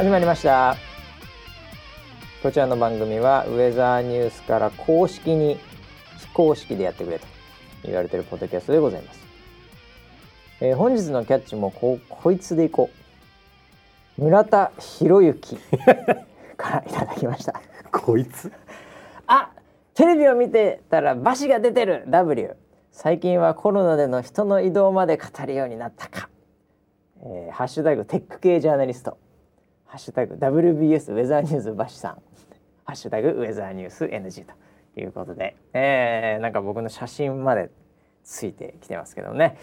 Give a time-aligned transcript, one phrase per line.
[0.00, 0.78] 始まりました。
[2.42, 5.58] こちらの番組はウェザーニュースから公式に
[6.16, 7.26] 非公式でやってくれと
[7.84, 9.20] 言われてるポッドキャストでございます、
[10.62, 12.88] えー本日のキャッチもこうこいつでいこ
[14.18, 14.22] う。
[14.22, 15.56] 村田博之
[16.56, 17.60] からいただきました。
[17.92, 18.50] こいつ？
[19.26, 19.50] あ
[19.92, 22.04] テレビを見てたらバシが出てる。
[22.08, 22.56] W
[22.90, 26.30] 最近はコロナでの人の移動まで語るようになったか、
[27.22, 29.18] えーハッシュタグテック系ジャーナリスト
[29.90, 32.12] ハッシュタグ WBS ウェザーニュースバシさん
[32.84, 34.44] ハッシュタグウェザーニュース NG
[34.94, 37.70] ということで、えーなんか僕の写真まで
[38.22, 39.58] ついてきてますけどね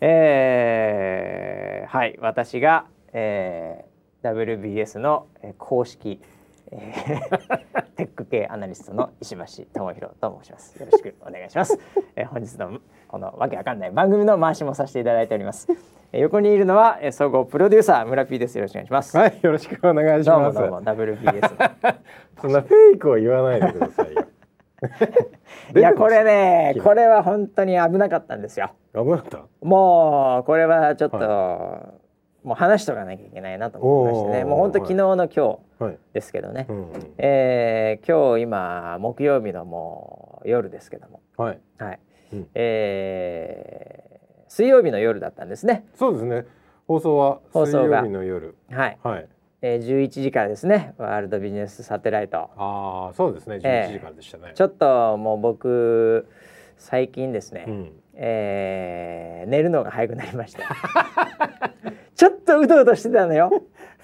[0.00, 6.20] えーはい私が、えー WBS のえー公式
[6.70, 10.78] えーテック系アナリストの石橋智博と申します。
[10.78, 11.76] よろしくお願いします。
[12.14, 12.78] えー本日の
[13.12, 15.68] このわけわかんない番組の回しもさせていただいております。
[16.12, 18.56] えー横にいるのは、えー総合プロデューサー村 P です。
[18.56, 19.14] よろしくお願いします。
[19.18, 21.50] はいよろしくお願いしますどうもどうも WBS
[22.40, 24.24] そんなフェイクを言わないでくださいよ
[25.74, 25.78] の。
[25.78, 28.70] いやこれねこれは本当に危なかったんですよ。
[28.94, 29.40] 危なかった？
[29.60, 34.44] もうこれはちょっと、もう話しとかなきゃいけないなと思いましてね。
[34.46, 36.64] もう本当昨日の今日はい、ですけどね。
[36.70, 41.20] うんうん、えー今日今木曜日のもう夜ですけども。
[41.36, 41.98] はいはい。
[42.32, 44.12] うんえー
[44.48, 45.86] 水曜日の夜だったんですね。
[45.94, 46.44] そうですね
[46.86, 48.98] 放送は水放送が曜日の夜はい。
[49.02, 49.28] はい
[49.62, 50.92] えー、11時からですね。
[50.98, 52.50] ワールドビジネスサテライト。
[52.56, 56.28] ああそうですねええ11時からでしたね、ちょっともう僕
[56.76, 57.64] 最近ですね。
[57.66, 60.62] うんえー寝るのが早くなりまして。
[62.14, 63.50] ちょっとうとうとしてたのよ。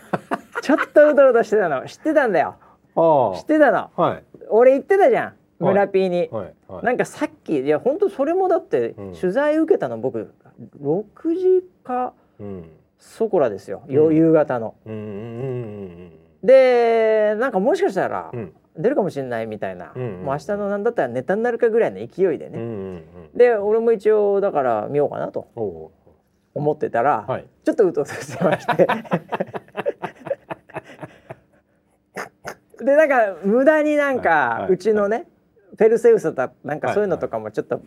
[0.63, 1.85] ちょっとうとうとしてたの。
[1.85, 2.57] 知ってたんだよ。
[2.97, 3.91] あ知ってたの。
[3.95, 5.35] あはい俺言ってたじゃん。
[5.59, 6.29] 村 P に。
[6.33, 9.15] はいはいなんかさっきいや本当それもだってうん。
[9.15, 10.33] 取材受けたの僕
[10.81, 12.71] 6時かうん。
[12.99, 14.17] そこらですよ、ようん。
[14.17, 14.75] 夕方の。
[14.87, 16.13] うんうんうん
[16.43, 18.39] でなんかもしかしたらうん。
[18.41, 22.71] うん出るかもしれないみたいな、うんうんもう明日のなんだったらネタになるかぐらいの勢いでね、うんうん
[23.33, 23.37] うん。
[23.37, 25.49] で俺も一応だから見ようかなと
[26.55, 27.47] 思ってたら、はい。
[27.65, 28.87] ちょっとうとうとしてまして。
[32.85, 34.73] でなんか無駄になんか、はいはい。
[34.73, 35.27] うちのね、
[35.79, 37.81] ペルセウスだなんかはいそういうのとかもちょっと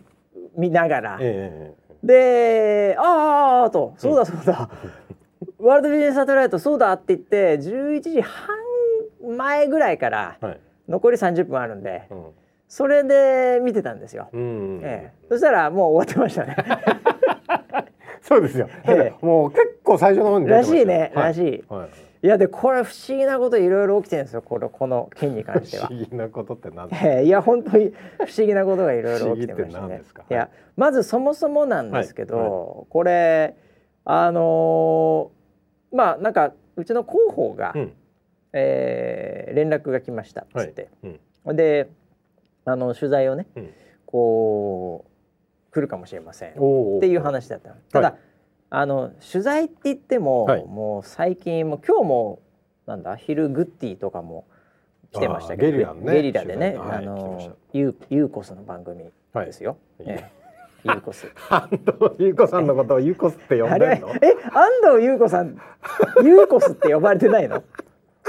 [0.56, 4.68] 見ながら、ええで「ああああ」と「そうだそうだ、
[5.60, 8.56] ワールドビジネスサテライトそうだ」って言って11時半
[9.36, 10.60] 前ぐらいからはい。
[10.88, 12.24] 残り30分あるんでうん。
[12.68, 14.30] それで見てたんですよ。
[14.32, 14.40] うん
[14.78, 16.56] うんええ、そしたらもう終わってましたね。
[18.22, 18.68] そうですよ。
[18.84, 19.24] ええ。
[19.24, 21.24] もう結構最初の方にらましいね、はい。
[21.26, 21.64] らしい。
[22.22, 22.26] はい。
[22.26, 25.94] いやでこれ不思議なこといろいろ起きてるんですよこのこの件に関しては不。
[25.94, 27.92] 思議なことって何ですええいや本当に
[28.26, 30.02] 不思議なことがいろいろ起きてましてね。
[30.30, 33.56] いやまずそもそもなんですけど、はいこれ
[34.04, 37.92] あのーまあなんかうちの広報が、うん
[38.52, 40.88] えー連絡が来ましたっつって、
[41.44, 41.88] うんで
[42.64, 43.70] あの取材をねうん。
[44.06, 45.04] こ
[45.70, 46.54] う来るかもしれませんっ。
[47.00, 48.18] ていう話だったのただ、はい
[48.74, 50.64] あの取材って言っても、はい。
[50.64, 52.40] もう最近もう今日も
[52.86, 54.46] なんだ昼グッディとかも
[55.12, 59.46] 来てましたけどゲリラのねゲリラでね、はいあのユーユーコスの番組はい。
[59.46, 60.30] ですよ、はいえ
[60.84, 60.88] え。
[60.88, 61.26] ユーコス。
[61.50, 61.82] 安藤
[62.18, 64.08] 優子さんのことを優子って呼んでんの？
[64.22, 65.58] え安藤優子さん
[66.24, 67.62] ユーコスって呼ばれてないの？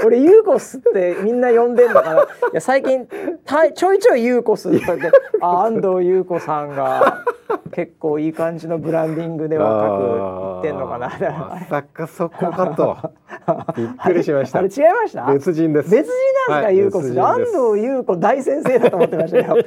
[0.04, 2.22] 俺ユーコスってみんな呼んでんのかな？
[2.22, 3.06] いや最近
[3.44, 5.10] たちょいちょいユーコスって言って
[5.40, 7.24] あ安藤優子さんが
[7.72, 11.08] 結構いい感じのブランディングで若く言ってんのかな？
[11.08, 12.96] まさかそこかと。
[13.76, 14.58] びっくりしました。
[14.60, 15.26] あれ違いました？
[15.32, 15.90] 別人です。
[15.90, 16.12] 別人なんで
[16.44, 17.36] すか、はいユーコス安
[17.72, 19.60] 藤優子大先生だと思ってましたよ 違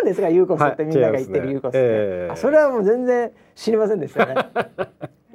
[0.00, 0.84] うんですかユーコスって？
[0.84, 4.34] みんなが言ってるはいユーコスって、ええあそれはもう全然知りませんでしたね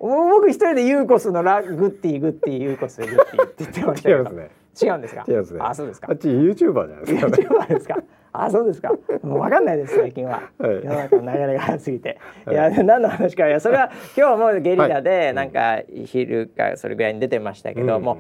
[0.08, 4.50] 僕一人でユーコスのラグッティグッティユーコスグッティって言ってましたけど違いますね。
[4.80, 5.26] 違うんですか？
[5.28, 5.60] 違いますね。
[5.62, 6.08] あそうですか。
[6.12, 7.28] あっちユーチューバーじゃないですか。
[7.30, 7.48] ね。
[7.48, 7.98] YouTuber ですか？
[8.34, 8.92] あそうですか。
[9.24, 10.76] もう分かんないです最近は、はい。
[10.76, 12.56] 世の中の流れが早すぎて、はい。
[12.56, 13.48] い、や何の話か。
[13.48, 15.34] いやそれは今日もゲリラはでい。
[15.34, 18.04] なんか昼かそれぐらいに出てましたけど、うん。
[18.04, 18.18] もう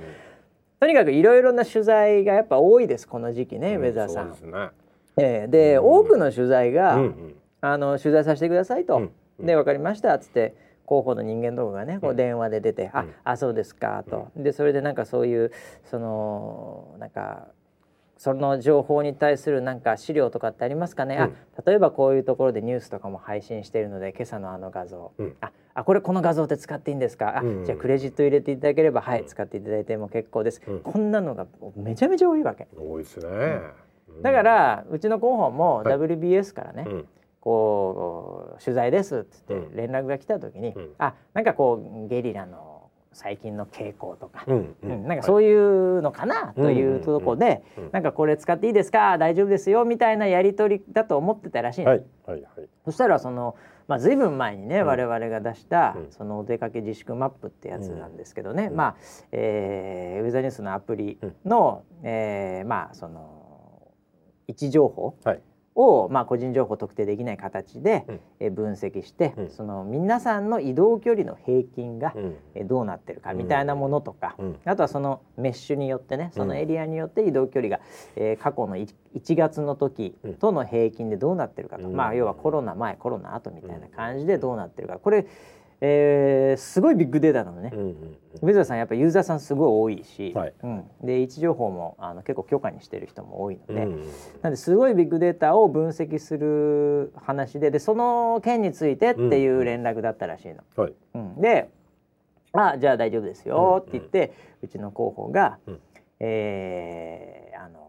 [0.79, 4.29] とにかくいろいろな取材がやっぱ多いですこの時期ね、ウェザーさん。
[4.29, 4.69] そうですね。
[5.17, 5.47] ええ。
[5.47, 5.85] で、うん。
[5.85, 7.35] 多くの取材が、うんうん。
[7.61, 9.11] あの取材させてくださいと、うん。
[9.39, 9.45] うん。
[9.45, 10.55] で分かりましたっつって
[10.87, 12.15] 広報の人間動画がねこううん。
[12.15, 13.13] 電話で出て「あうん。
[13.23, 15.51] あそうですか」と、でそれでなんかそういう
[15.83, 17.47] そのなんか
[18.17, 21.21] その情報に対するなんか資料とかってありますかね、うん。
[21.23, 21.31] あ
[21.65, 25.35] 例えばこういうところでニュースとかも配信しているので今朝のあの画像、うん。
[25.41, 27.37] ああこれこの画像って使っていいんですか？
[27.37, 29.27] あ、うんじゃあクレジット入れていただければはい、うん。
[29.27, 30.79] 使っていただいても結構です、うん。
[30.79, 31.45] こんなのが
[31.75, 32.67] めちゃめちゃ多いわけ。
[32.75, 33.61] 多いですね。
[34.23, 35.95] だからうちの広報もはい。
[35.95, 37.07] WBS からね、うん
[37.47, 39.75] こう取材ですっつってうん。
[39.75, 40.89] 連絡が来た時に、うん。
[40.97, 45.07] あなんかこうゲリラの最近の傾向とか、うんうん。
[45.07, 49.17] なんかそういうのかなというところで、うんうんなんかこれ使っていいですか？
[49.17, 52.67] 大丈夫ですよみたいなやり取りだと思ってたらしいの、はいはいはい。
[52.83, 53.55] そしたらその
[53.87, 54.87] まあ、ずいぶん前にね、うん。
[54.87, 56.11] 我々が出した、うん。
[56.11, 58.75] そのお出かけ自粛マップってやつなんですけどね、うん。
[58.75, 58.95] まあ、
[59.31, 63.93] えーウェザーニュースのアプリの、えーまあその
[64.47, 65.41] 位置情報はい
[65.77, 68.19] を、まあ、個人情報特定できない形で、うん。
[68.39, 69.49] えー分析して、うん。
[69.49, 72.35] その皆さんの移動距離の平均が、うん。
[72.55, 74.59] えーどうなってるかみたいなものとか、うん。
[74.65, 77.81] あとはそのメッシュによってねそのエリアによって移動距離が、
[78.15, 81.95] えー過去のい1月の時との平均でどうなってるかと、うん。
[81.95, 84.97] まあ要はコロナ前コロナ後みたいな感じでどうなってるか。
[84.97, 85.27] これ、
[85.79, 87.71] えーすごいビッグデータなのね。
[87.73, 90.53] うんうんウェザーさんやっぱユーザーさんすごい多いし、はい。
[90.61, 94.11] うん、で位置情報もあの結構許可にしてる人も多いので、うん
[94.43, 100.57] なんですごいビッグデータを分析する話ででその件についてっていう連絡だったらしいの。
[100.75, 100.93] はい。
[101.15, 101.69] うん、で
[102.53, 105.79] 「あじゃあ大丈夫ですよ」って言って、うちの広報が、うん。
[106.19, 107.86] えーあの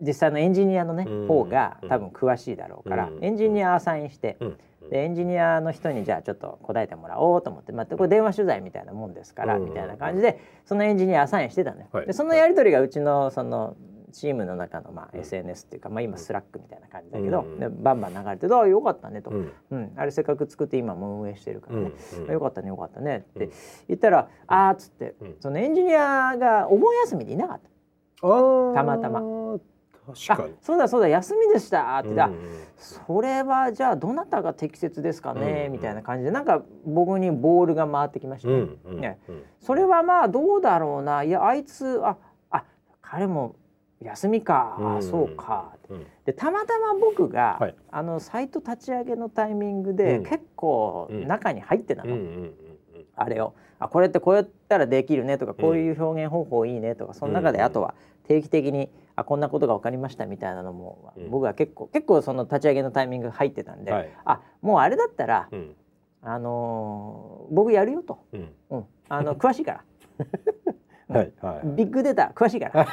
[0.00, 1.26] 実際のエンジニアのね、うん。
[1.26, 1.88] 方がうん。
[1.88, 3.24] 多分詳しいだろうから、うん。
[3.24, 4.58] エンジニアアサインして、うん。
[4.90, 9.64] でエンジニアの人にじゃあちょっと答えてもらおうと思って、まあ、これ電話取材みたいなもんですから、うん。
[9.64, 11.86] みたいな感じでそのエンジニアアサインしてたのよ。
[11.92, 12.06] はい。
[12.06, 13.76] でそのやり取りがうちのその
[14.10, 17.58] チームの中のまあ SNS っていうか、まあ、今 Slack みたいな感じだけど、うん。
[17.58, 19.52] でバンバン流れて「ああよかったね」と、うん。
[19.70, 19.92] うん。
[19.96, 21.92] あれせっかく作って今も運営してるからね、
[22.26, 22.32] うん。
[22.32, 23.18] よかったねよかったね。
[23.18, 23.50] ってうん
[23.88, 25.36] 言ったら「あーっつって、うん。
[25.40, 27.68] そのエンジニアがお盆休みでいなかった。
[28.22, 29.20] たまたま
[30.14, 30.54] 確かに。
[30.54, 32.34] あそうだそうだ休みでしたってうん
[32.76, 38.54] それはじゃあどなたが適切ですかね、うんみたいな感じでなんか僕にボールが回ってきましたね。
[38.54, 39.42] うんうんねうん。
[39.60, 41.22] それはまあどうだろうな。
[41.24, 42.16] いやあいつあ
[42.50, 42.64] あ
[43.02, 43.56] 彼も
[44.00, 45.02] 休みか、あうん。
[45.02, 45.72] そうか。
[45.88, 46.06] うん。
[46.24, 47.74] でたまたま僕が、はい。
[47.90, 50.24] あのサイト立ち上げのタイミングで、うん。
[50.24, 51.26] 結構うん。
[51.26, 52.16] 中に入ってたの、
[53.16, 53.54] あれを。
[53.80, 57.64] あこれってこうやったらできるねとかこういう表現方法いいねとかその中でうん。
[57.64, 57.94] あとは
[58.26, 61.30] 定期的にあこんなことが分かりましたみたいなのも、うん。
[61.30, 64.10] 僕は結構結構その立ち上げのタイミング入ってたんで、はい。
[64.24, 65.74] あもうあれだったら、うん。
[66.22, 68.52] あのー僕やるよと、うん。
[68.70, 69.84] うん、あの 詳しいから。
[71.16, 71.66] はいはい。
[71.76, 72.86] ビッグデータ 詳しいから。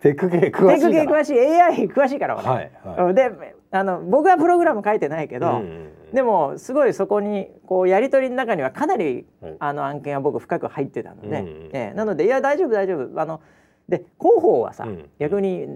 [0.00, 3.04] テック系テ詳しいク系から詳しい AI 詳しいから俺、はいはい。
[3.04, 3.14] うん。
[3.14, 3.30] で
[3.70, 9.56] あの僕はプログラム書いてないけど、うんうんでもすごいそこにこうやり取りの中にはかなりはい。
[9.58, 11.94] あの案件は僕深く入ってたので、うええ。
[11.94, 13.20] なのでいや大丈夫大丈夫。
[13.20, 13.40] あの
[13.88, 15.10] で広報はさ、うん。
[15.18, 15.66] 逆に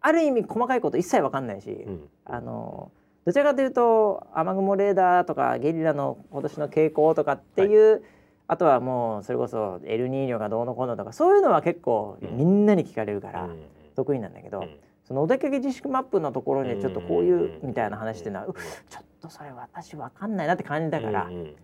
[0.00, 2.08] ある意味細かいこと一切わかんないし、うん。
[2.24, 2.92] あの
[3.24, 8.04] どちらかというと雨雲レーダーとかゲリラの今年の傾向とかっていう、
[8.46, 12.36] あとはもうそれこそエルニーニョがどうのこうのとかそういうのは結構うん。
[12.36, 13.64] みんなに聞かれるからうん。
[13.96, 14.76] 得意なんだけど、うん。
[15.02, 18.54] そのお出かけ自粛マップのところにちょっとこういううんみたいな話っていうのは、う
[18.88, 21.54] ちょっとそれ私わかんないなって感じだから、うんうん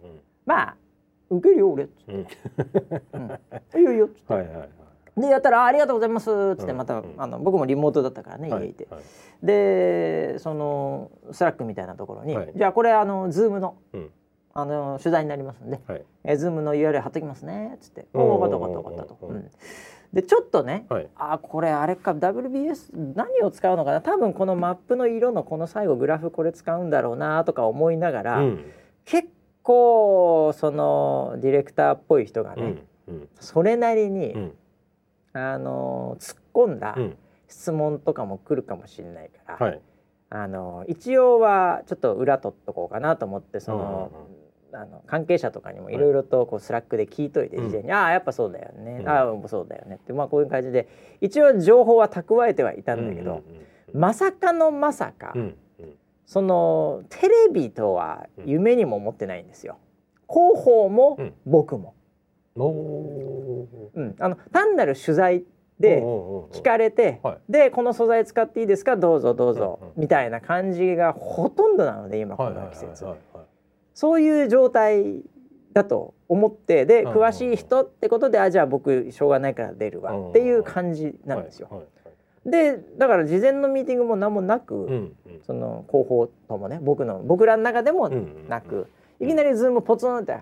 [0.44, 0.76] まあ
[1.28, 2.12] 受けるよ俺っつって。
[2.12, 2.26] うん。
[3.12, 3.30] うん
[3.74, 4.32] 「うん、いいよいいよ」っつって。
[4.32, 4.68] はいはいはい。
[5.20, 7.14] でやったらあ「ありがとうございます」っつってうんまた、うん。
[7.18, 8.86] あの僕もリモートだったからね、はい家いて。
[8.90, 9.02] はい。
[9.42, 12.52] でその Slack みたいなところに「はい。
[12.54, 14.10] じゃあこれあの Zoom のうん。
[14.58, 16.04] あの取材になりますんで、はい。
[16.24, 19.26] えズームの URL 貼っときますね」っつって「おーおお分かった分かった分かった」と。
[19.26, 19.50] うん
[20.12, 21.08] でちょっとね、はい。
[21.16, 24.00] あこれあれか WBS 何を使うのかな。
[24.00, 28.72] 多分このマップの色のこの最後グラフこれ使うんだろうなとか思いながら、うん。
[29.04, 29.28] 結
[29.62, 32.62] 構そのディレクターっぽい人がね、
[33.08, 33.28] うんうん。
[33.40, 34.52] それなりに、うん。
[35.32, 37.16] あの突っ込んだうん。
[37.48, 39.80] 質問とかも来るかもしれないから、はい。
[40.28, 44.10] あの一応はちょっと裏取っとこうかなと思ってその,、
[44.78, 45.96] あの関係者とかにもい。
[45.96, 47.68] ろいろとこう Slack で聞いといてうん。
[47.68, 49.08] 事前に「ああやっぱそうだよね、うん。
[49.08, 50.88] ああそうだよね」ってまあこういう感じで
[51.20, 53.42] 一応情報は蓄えてはいたんだけど、
[53.92, 55.34] まさかのまさか、
[56.26, 59.78] そのテレビとは夢にも思ってないんですよ。
[60.28, 61.34] 広報もうん。
[61.46, 61.94] 僕も、
[62.56, 64.16] うん。
[64.18, 65.44] あの単なる取材
[65.78, 67.38] で聞かれて、はい。
[67.52, 68.96] でこの素材使っていいですか？
[68.96, 73.04] どうぞどうぞ、みたいな感じがほとんどなので今この季節、
[73.96, 75.22] そういう状態
[75.72, 81.84] だと思ってで詳しい人ってことであじゃあ僕しょうがないから出るわっていう感じなんですよ。
[82.44, 85.14] でだから事前のミーティングも何もなく、うんうん。
[85.46, 88.10] その広報ともね僕の僕らの中でも
[88.48, 88.86] なく、
[89.18, 90.40] いきなり Zoom ポツンって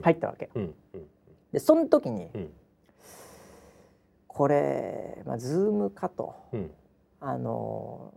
[0.00, 0.48] 入ったわけ。
[0.54, 1.00] うんうん
[1.52, 2.50] でその時にうん。
[4.28, 6.34] これ、まあ、 Zoom かと。
[6.52, 6.70] うん。
[7.20, 8.14] あの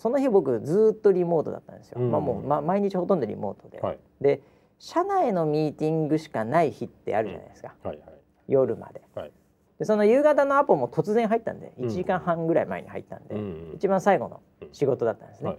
[0.00, 2.00] その日僕ずっとリモートだったんですよ。
[2.00, 2.10] うん。
[2.10, 3.98] まあもう、ま、毎日ほとんどリモートで、はい。
[4.22, 4.40] で
[4.78, 8.08] 社内のミーティングしかない日ってあるじゃないですか、はいはい。
[8.48, 9.02] 夜まで。
[9.14, 9.32] はい。
[9.78, 11.74] でその夕方のアポも突然入ったんで。
[11.78, 11.84] うん。
[11.84, 13.72] 1時間半ぐらい前に入ったんで、うん。
[13.74, 14.40] 一番最後の
[14.72, 15.50] 仕事だったんですね。
[15.50, 15.58] はい。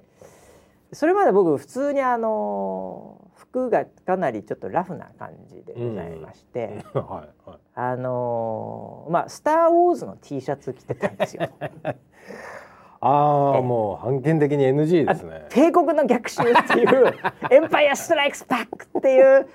[0.93, 7.59] それまで僕普通にあの服がかなりちょっとラフな感じでございまして、はいはい。
[7.75, 11.47] あのーまあ「スター・ウォーズ」の T シャツ着てたんですよ。
[13.01, 15.47] ああもう版権的に NG ですね。
[15.49, 17.13] 帝国の逆襲っていう
[17.49, 19.47] Empire Strikes Back っていう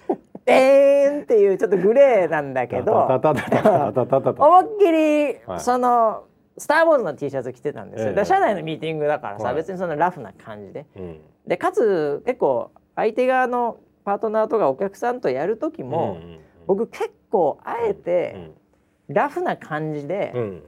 [0.47, 6.25] えーンっていうちょっとグレーなんだけど思いっきり、その
[6.59, 16.19] スター・ウォーズの T シャツ着てたんですよ、社内のミーティングだからさ、はい、別にそのラフな感じで、うん、でかつ結構相手側のパートナーとかお客さんとやる時も、
[16.67, 18.50] 僕結構あえて
[19.09, 20.62] ラフな感じで、うんうん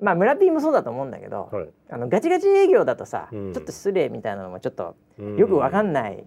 [0.00, 1.68] まあ村 P もそうだと思うんだけど、はい。
[1.90, 3.52] あのガチガチ営業だとさ、うん。
[3.52, 5.36] ちょっと失礼みたいなのもちょっとうん。
[5.36, 6.24] よくわかんない、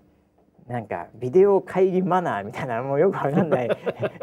[0.67, 3.69] なんかビデオ会議マナーみたいなのもよくわかんない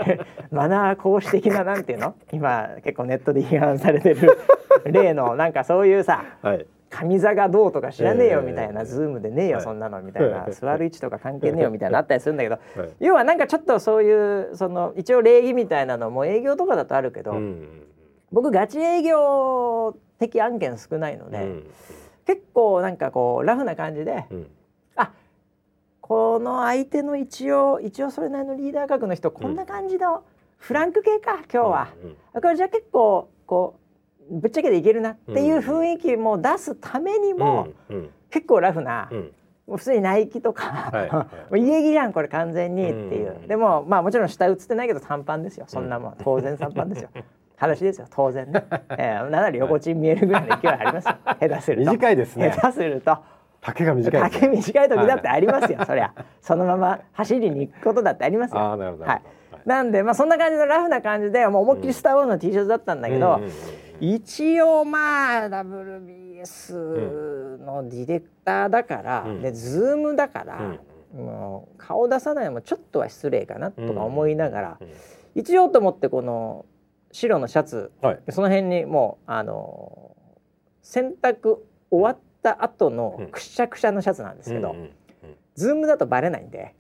[0.51, 2.15] マナー講師的ななんていうの？
[2.33, 4.39] 今結構ネットで批判されてる
[4.85, 6.67] 例のなんかそういうさはい。
[6.91, 9.63] 上座がどうとか知らねえよええみたいな、ズームでねえよ、はい。
[9.63, 12.91] そんなのみたいな座る位置とか関係ねえよみたいなのあったりするんだけどはい。
[13.01, 17.69] 要はなんかちょっとそういうその一応礼儀みたいなのも営業とかだとあるけど、うん
[18.33, 21.71] 僕ガチ営業的案件少ないので、うん。
[22.27, 24.51] 結構なんかこうラフな感じで、うん。
[24.97, 25.13] あ
[26.01, 30.25] この相手の一応一応それなりのリーダー格の人こんな感じの
[30.59, 32.17] フランク系か今日は、うん。
[32.35, 33.79] あこれじゃあ結構こ
[34.31, 37.97] うぶっちゃけでいけるなっていう雰囲気も出すためにも、うん。
[37.97, 38.11] うん。
[38.31, 39.33] 結構ラフな、うん。
[39.67, 43.49] もう普通にナイキとか、はい 家着じゃんこれ完全にっていう、うん。
[43.49, 45.65] でもまあもちろん下映ってないけど短パンですよ。
[45.67, 46.17] そんなもん。
[46.19, 47.11] 当然短パンですよ
[47.59, 48.65] 裸足ですよ当然ね、
[48.97, 51.17] えー、なんなら横チン見えるぐらいの勢いありますよ。
[51.25, 51.93] 下手すると。
[51.93, 52.53] 短いですね。
[52.53, 53.19] 下手すると。
[53.61, 56.15] 丈が短いです丈短い時だってありますよ、そりゃ。
[56.41, 58.61] そのまま走りに行くことだってありますよ。
[58.61, 59.13] ああなるほどはい。
[59.15, 59.23] はい。
[59.67, 63.51] なんでまあそんな感じのラフな感じでもう思いっきりスター・ウォーズの T シャツだったんだけど、うんうんうん
[64.01, 69.43] 一応まあ WBS のディレクターだから、うん。
[69.43, 70.79] でズームだから、
[71.13, 74.89] もう顔出さないのもちょっとは失礼かなとか思いながら、うん。
[75.35, 76.65] 一応と思ってこの
[77.13, 78.21] 白のシャツはい。
[78.31, 80.17] その辺にもうあの
[80.83, 81.59] 洗濯
[81.91, 83.27] 終わった後のうん。
[83.29, 84.91] くしゃくしゃのシャツなんですけど、うんうんうん
[85.55, 86.73] ズームだとバレないんで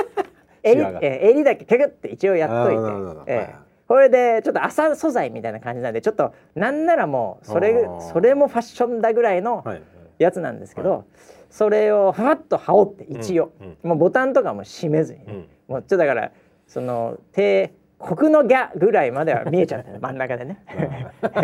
[0.62, 3.54] 襟襟だけケグって一応やっといてえーはい
[3.86, 9.82] これでちょっと麻素材みたいな感じなんでちょっとなんならもうそれそれもファッションだぐらいのはいはい。
[10.18, 11.04] やつなんですけど、
[11.50, 13.88] それをふわっと羽織って一応、うん。
[13.90, 15.48] もうボタンとかも閉めずにね、うん。
[15.68, 16.30] もうちょっとだから
[16.66, 20.00] その帝国のギャぐらいまでは見えちゃってる。
[20.00, 20.64] 真ん中でね。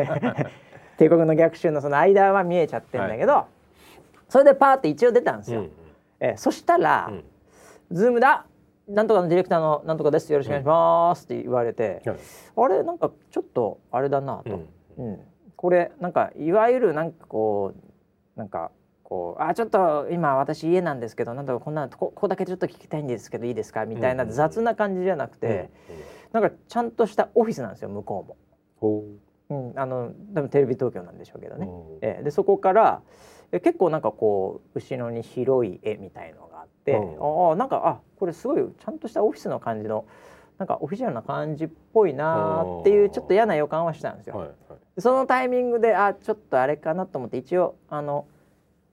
[0.99, 3.47] 帝国の逆襲のその間は見えちゃってんだけど、
[4.29, 5.71] それでパーって一応出たんですよ、うん。
[6.21, 7.25] えそしたら、うん。
[7.93, 8.45] ズームだ。
[8.89, 10.33] なんとかのディレクターのなんとかです。
[10.33, 12.17] よろしくお願いしますって言われて、はい。
[12.57, 12.83] あれ？
[12.83, 14.61] なんかちょっとあれだなと、
[14.97, 15.07] うん。
[15.07, 15.21] うん。
[15.57, 18.71] これなんかいわゆるなんかこうなんか
[19.03, 23.85] こうあちょっと今私家なんですけどなんだかこんなこここだけちょっと聞きたいんですけどいいですか？
[23.85, 25.69] みたいなうん雑な感じじゃなくて、
[26.33, 28.37] なんかちゃんとしたオフィスなんですよ向こ
[28.81, 29.05] ほ
[29.49, 29.73] うも、う。
[29.75, 31.69] ん、あの多分テレビ東京なんでしょうけどうね、
[32.03, 32.23] ええ。
[32.25, 33.03] でそこから
[33.51, 37.49] え結構なんかこう後ろに広い絵みたいのがあって、うん。
[37.51, 40.05] ああなんかあこれすごいちゃんとしたオフィスの感じの
[40.59, 44.37] なんかオフィシャルな感じっぽいなーっていうちょっと嫌な予感はしたんですよ。
[44.37, 45.01] はいはい。
[45.01, 48.27] そのタイミングであちょっとあれかなと思って一応あの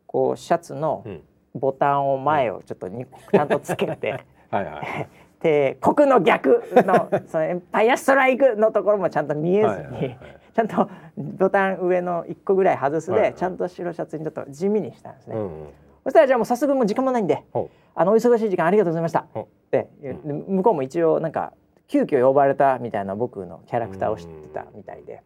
[0.06, 1.22] こうシャツのうん。
[1.58, 4.12] ボタンを前をちょっとに ちゃんとつけて。
[4.52, 5.10] はいはい
[5.46, 10.20] で国の逆のそのエンパイアストライクのところもちゃんと見えずに、はいはいはい。
[10.56, 13.34] ちゃんとボタン上の1個ぐらい外すで、はいはい。
[13.36, 15.70] ちゃんと白シャツにちょっと地味にしたんですね、うんうん。
[16.04, 19.28] そしたらじゃあもう早速もう時間もないんでほあのお忙しい時間ありがとうございました。
[19.70, 19.88] で
[20.24, 21.54] 向こうも一応なんか
[21.88, 25.22] 急遽呼ばれたみたいな僕のキャラクターを知ってたみたいで、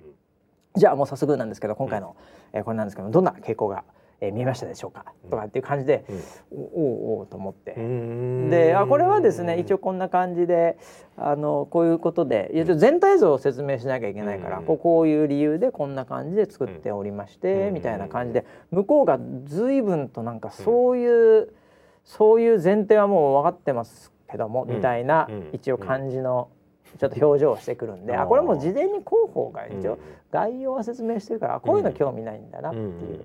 [0.76, 2.18] じゃあもう早速なんですけど今回の、
[2.52, 3.86] えーこれなんですけどどんな傾向が、
[4.22, 6.04] えー見えましたでしょうか、とかっていう感じで、
[6.52, 7.74] おおうおうと思って。
[7.78, 8.50] うん。
[8.50, 10.78] であこれはですね一応こんな感じで
[11.16, 14.66] あのこういうことでいや全体像を説明しなきゃいけないから、うん。
[14.66, 17.74] こうこういう理由でこんな感じで作っておりまして、うん。
[17.76, 21.54] みたいな感じで向こうが随分となんかそういう、
[22.04, 24.76] そういう前提はもう分かってますけども、うん。
[24.76, 25.50] みたいな、うん。
[25.54, 26.50] 一応感じの
[26.98, 28.20] ちょっと表情をしてくるんで、うん。
[28.20, 30.00] あこれもう事前に広報が一応うん。
[30.32, 33.22] 概要は説明してるから、あこういうの興味ないんだなっていう。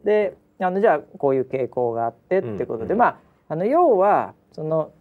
[0.00, 2.98] うんであのじゃあこういう傾向があってってことで、うん。
[2.98, 4.92] まああの要はその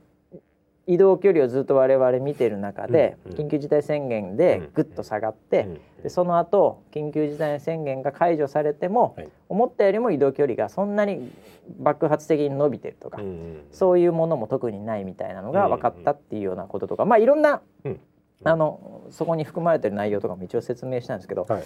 [0.86, 9.30] 移動距離をずっと我々見てる中で、うん緊急事態宣言でぐっと下がって、うんでその後緊急事態宣言が解除されても、はい。
[9.50, 11.32] 思ったよりも移動距離がそんなに
[11.80, 18.00] 爆発的に伸びてるとか、うんそういうものも特にないみたいなのが分かったっていうようなこととか、まあいろんな、うん。
[18.44, 21.63] あのそこに含まれてる内容とかも一応説明したんですけど、はい。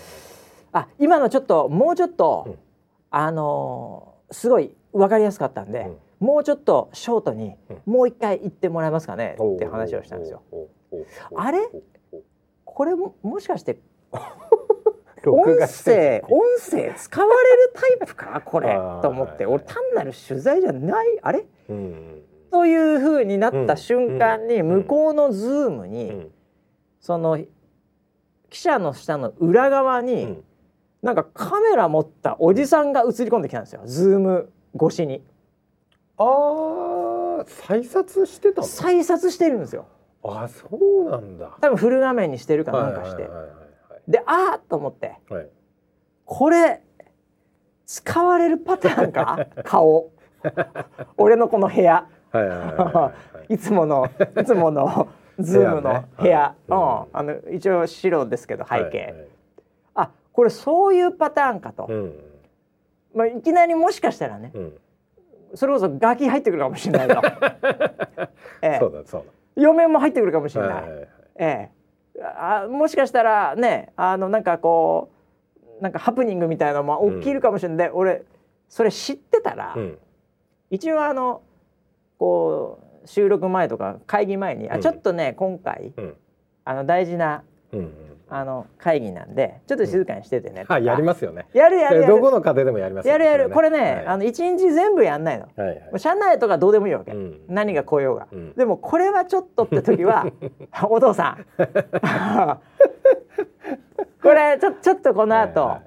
[0.72, 2.56] あ今のちょっともうちょっと、うん
[3.12, 5.92] あのーすごい分かりやすかったんで、
[6.22, 7.82] もうちょっとショートにうん。
[7.94, 9.36] もう一回行ってもらえますかね？
[9.56, 10.42] って話をしたんですよ。
[11.36, 11.60] あれ？
[12.64, 13.78] これももしかして
[15.24, 18.42] 録音声音声使われるタイプか？
[18.46, 18.74] これ。
[19.02, 19.46] と思って。
[19.46, 21.20] 俺単なる取材じゃない。
[21.22, 21.46] あれ？
[21.70, 21.80] うんう
[22.18, 26.32] んという風になった瞬間にうん向こうのズームうにん。
[27.00, 27.38] その
[28.50, 30.44] 記者の下の裏側うにん
[31.02, 33.82] なんかカメラ持ったおじさんが映り込んできたんですよ。
[33.86, 35.24] ズーム越しに。
[36.18, 38.68] ああ再撮してたの？
[38.68, 39.88] 再撮してるんですよ。
[40.24, 41.58] あそうなんだ。
[41.60, 43.28] 多分フル画面にしてるかなんかして。
[44.08, 45.18] であーっと思って。
[45.30, 45.42] はい。
[45.42, 45.50] はい
[46.24, 46.82] これ
[47.86, 49.48] 使われるパターンか？
[49.66, 50.12] 顔。
[51.18, 52.08] 俺のこの部屋。
[52.32, 53.12] は
[53.50, 54.08] いつもの
[54.40, 56.56] いつものズームの部屋。
[56.70, 57.18] ねはい。
[57.24, 57.34] うん。
[57.34, 59.28] あの一応白ですけど背景、
[60.34, 62.14] これそういうパターンかと、うん。
[63.14, 64.74] まあ、いきなりもしかしたらねうん。
[65.56, 67.22] それこそガキ入ってくるかもしれないと、
[68.62, 68.78] ええ。
[68.80, 69.24] そうだそう
[69.56, 71.08] 嫁も入ってくるかもしだれない、はいはいはい。
[71.36, 71.70] え
[72.18, 72.24] え。
[72.24, 75.10] あもしかしたらねあのなんかこ
[75.80, 78.24] うなんかハプニングみたいなのも起きるかもしれない、で俺
[78.70, 79.98] それ知ってたら、うん。
[80.70, 81.42] 一応あの
[82.18, 84.82] こう収録前とか会議前に、あうん。
[84.82, 86.18] ちょっとね今回うん。
[86.64, 91.48] あの大事なうんうんあの会議なんでちょっと静かにしててね、はいやりますよね。
[91.54, 93.12] やるやるやどこるの家庭でもやりますよ。
[93.12, 93.50] やるやる。
[93.50, 94.06] これね、はい。
[94.08, 95.50] あの一日全部やんないの。
[95.54, 96.00] はいはい。
[96.00, 97.42] 社内とかどうでもいいわけ、うん。
[97.50, 98.54] 何が来ようが、うん。
[98.54, 100.26] でもこれはちょっとって時は
[100.90, 101.46] お父さん。
[104.24, 105.80] これちょちょっとこの後、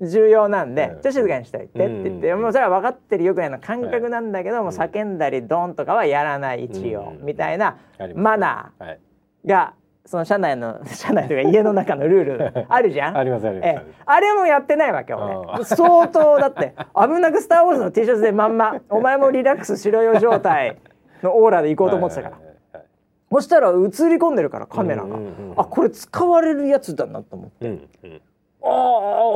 [0.00, 0.88] 重要なんで、うん。
[0.88, 7.26] ちょっと静かにしておいてって言って、うんもうそれは分かってるよくないの感覚なんだけども、叫んだりドンとかはやらない一応、うん。
[7.26, 7.76] みたいな
[8.14, 8.98] マナはい。
[9.44, 9.74] ーが
[10.06, 13.16] その社内の 社内というか家の中のルール あるじゃん？
[13.18, 16.74] ありますありますええ、あれもやってないわけあ俺ー相当だって。
[16.94, 20.78] 危なく「スター・ウォーズ」の T シャツでまんま お前もリラックスしろよ状態
[21.22, 22.36] のオーラで行こうと思ってたから。
[22.36, 22.84] はいはいはい。
[23.32, 23.78] そしたら映り
[24.16, 25.54] 込んでるからカメラが、うんうんうん。
[25.56, 27.68] あこれ使われるやつだなと思って。
[27.68, 28.20] うんうん。
[28.62, 28.66] あ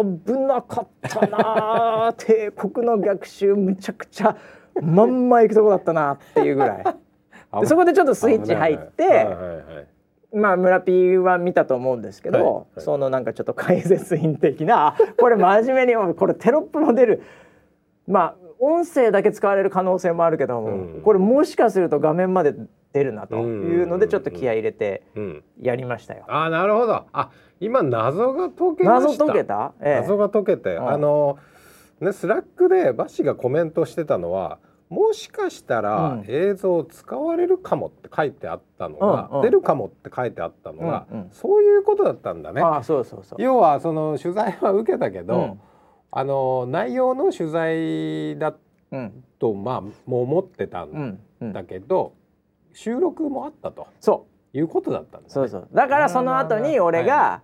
[0.03, 4.35] ー危なかったなー帝国の逆襲むちゃくちゃ
[4.83, 6.85] まんま行くとこだったなっていうぐらい。
[7.61, 9.33] でそこでちょっとスイッチ入って、はいはいは
[9.81, 9.87] い
[10.35, 12.65] まあ村 P は見たと思うんですけど、はいはい。
[12.79, 17.23] そのなんかちょっと解説員的なあこれ真面目に これテロップも出る。
[18.07, 21.03] まあ音声だけ使われる可能性もあるけども、うん。
[21.03, 22.55] これもしかすると画面まで
[22.93, 25.45] 出るなというのでちょっと気合い入れてうん。
[25.61, 26.25] やりましたよ。
[26.29, 27.05] あーなるほど。
[27.13, 29.25] あ今謎が解けました。
[29.25, 30.01] 謎解けた、ええ。
[30.01, 31.39] 謎が解けて、うんあの
[32.01, 34.59] ねスラックでバシがコメントしてたのは
[34.91, 36.25] もしかしたらうん。
[36.29, 39.43] 映像使われるかもって書いてあったのが、うんうん。
[39.43, 41.31] 出るかもって書いてあったのが、うんうん。
[41.31, 42.63] そういうことだったんだね。
[42.63, 43.43] ああそうそうそう。
[43.43, 45.61] 要はその取材は受けたけど、うん。
[46.13, 48.55] あの内容の取材だ
[48.93, 49.25] うん。
[49.39, 51.19] とまあもう思ってたうん。
[51.53, 52.13] だけど、
[52.73, 53.89] 収録もあったと。
[54.01, 54.59] そう。
[54.59, 55.25] いうことだったんだ、ね。
[55.29, 55.69] そうそう。
[55.73, 57.43] だからその後に俺が、は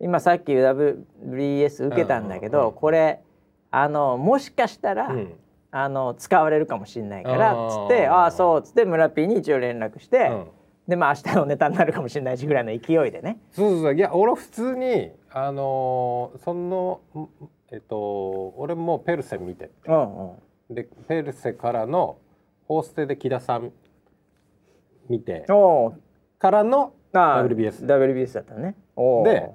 [0.00, 3.20] 今さっき WBS 受けたんだけど、これ
[3.70, 5.34] あのもしかしたら、うん
[5.72, 7.84] あの使われるかもしれないからあー。
[7.84, 10.46] つって「ああそう」っつって村 P に一応連絡して、うん。
[10.88, 13.38] でまあ明日のネタになるかもしれないしぐらいの勢いでね。
[13.52, 13.94] そうそうそう。
[13.94, 17.28] いや俺は普通にあのーそのん
[17.72, 20.32] えっと俺もペルセ見てうんう
[20.70, 22.18] ん、でペルセからの
[22.66, 23.72] ホーステで木田さん
[25.08, 25.44] 見て。
[25.50, 25.92] お
[26.38, 28.74] からの WBS WBS だったね。
[29.24, 29.50] で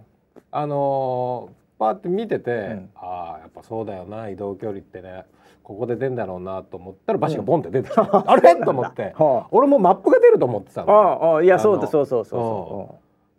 [0.51, 2.89] あのーパーって見てて、ん。
[2.95, 5.25] ああやっぱそうだよな移動距離ってね
[5.65, 8.56] ここで出んだろうなと思ったらバシがボンって出てきた、 あれ？
[8.56, 10.93] と思っては俺もマップが出ると思ってたあ、の。
[10.93, 12.38] ああああいやそうだそうそうそ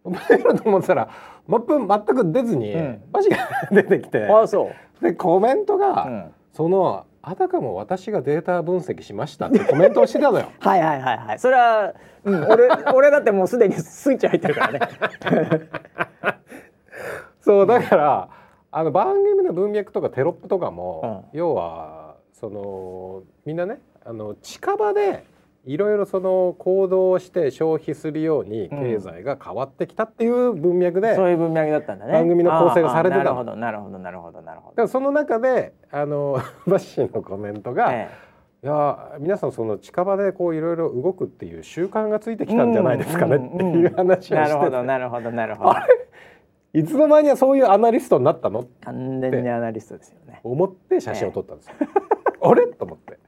[0.04, 1.08] うそ出ると思ってたら
[1.46, 3.36] マップ全く出ずに、うんバシが
[3.70, 4.32] 出てきてう。
[4.32, 5.04] ああそう。
[5.04, 10.46] でコメントが、うんそのあたかも私がデータ分析しましたってコメントをしてたのよ。
[10.58, 11.38] はいはいはいはい。
[11.38, 11.92] それは、
[12.24, 14.80] うん、俺 俺だってもうすでにスイッチ入ってるからね。
[17.40, 18.28] そうだから
[18.72, 22.05] あの番組の文脈とかテロップとかも、要は
[22.38, 25.24] そのみんなねあの近場で
[25.64, 32.12] いろいろその行動をして消費するようにうん経済が変わってきたっていう文脈で、そういう文脈だったんだね。
[32.12, 34.86] 番組の構成がされてたなるほどなるほどなるほどなるほど。
[34.86, 38.10] その中であの バッシーのコメントが、え
[38.62, 45.70] いや皆さんその近場でこういろいろ動くっていう習慣がついてきたんじゃないですかねっていう話えなるほをしててどなるほどなるほど。
[46.74, 48.60] いつの間にはそういうアナリストになったの？
[48.60, 50.40] って完全にアナリストですよね。
[50.44, 51.74] 思って写真を撮ったんですよ。
[52.40, 52.66] あれ？
[52.66, 53.18] と思って。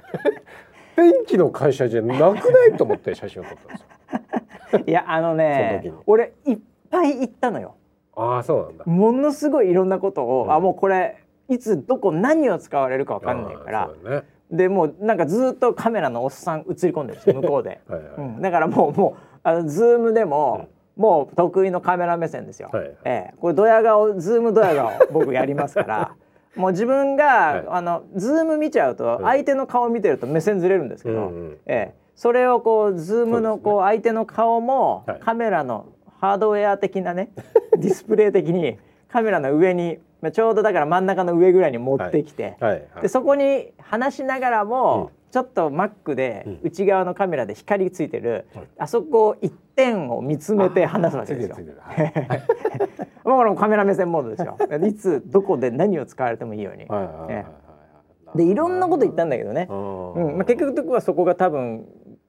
[0.96, 2.76] 天気の会社じゃなくない？
[2.76, 4.80] と思って写真を撮ったんですよ。
[4.86, 6.58] いやあのね俺いっ
[6.90, 7.76] ぱい行ったのよ。
[8.16, 8.84] ああそうなんだ。
[8.84, 10.52] ものすごいいろんなことを、うん。
[10.52, 13.90] あもうこれいつどこ何を使われるかわかんないから。
[14.04, 14.24] ね。
[14.50, 18.12] でもうなんかずっとカメラのおっさん映り込んでるんですよ 向こうで、はいはい。
[18.16, 22.96] うん、だからもうもうあのズームでも、もう得意のカメラ目線ですよ、はいはい。
[23.04, 26.14] ええ、これドヤ顔ズームドヤ顔僕やりますから
[26.56, 27.64] もう自分が、はい。
[27.68, 35.20] あのズーム見ちゃうと相手の顔見てると目線ずれるんですけど、うんうんええ、それをこうズームのこう相手の顔もはい。
[35.20, 35.86] カメラの
[36.20, 37.30] ハードウェア的なね
[37.78, 42.72] ディスプレイ的にカメラの上にまあちょうどだから真ん中の上ぐらいに持ってきて、はい。
[42.72, 43.02] はい。
[43.02, 46.60] でそこに話しながらも、ちょっと Mac でうん。
[46.62, 48.68] 内側のカメラで光ついてる、はい。
[48.78, 51.56] あそこ一点を見つめて話すわけですよ。
[53.24, 54.56] もうカメラ目線モードですよ。
[54.86, 56.86] いつどこで何を使われてもいいように、
[58.34, 60.36] でいろんなこと言ったんだけどね、うんうん。
[60.38, 61.86] まあ、結局はそこが多分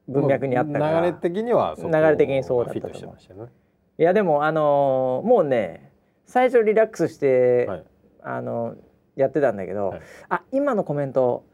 [0.07, 3.51] 文脈にあったから流れ的には流れ的にそうだったフィットしてましたよね。
[3.97, 5.91] いやでもあのーもうね
[6.25, 7.83] 最初リラックスして、はい。
[8.21, 8.75] あの
[9.15, 10.01] やってたんだけど、はい。
[10.29, 11.48] あ今のコメント、うん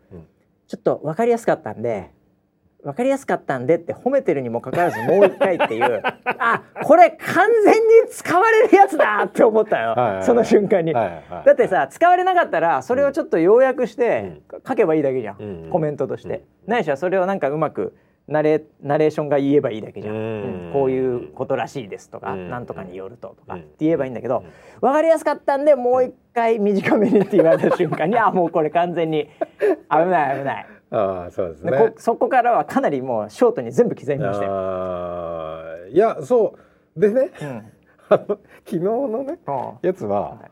[0.68, 2.12] ちょっと分かりやすかったんで
[2.86, 6.04] 分かりやすかったんでって褒めてるにもかかわらずもう一回っていう。
[6.38, 10.94] あこれ完全に使われるやつだ って思ったよ、その瞬間に。
[10.94, 15.70] はいはいだってさ使われなかったらそれをちょっと要約してう書けばいいだけじゃん、うん。
[15.72, 16.72] コメントとして、うん。
[16.72, 17.96] ないしはそれをなんかうまく
[18.28, 20.68] ナレナレーションが言えばいいだけじゃん、うん。
[20.68, 22.50] うんこういうことらしいですとか、うん。
[22.50, 23.60] なんとかによるととかうん。
[23.62, 24.44] って言えばいいんだけど、
[24.82, 29.30] 分かりやすかったんでもう一回短めにって言われた瞬間に あもうこれ完全に
[29.90, 35.88] 危ない危ない、ああそうですでねこそこからはかなりもうショートに全部刻みましたよ。
[35.92, 36.56] いやそ
[36.96, 37.00] う。
[37.00, 37.72] でねうん。
[38.10, 39.88] 昨日のねうん。
[39.88, 40.52] やつは、はい。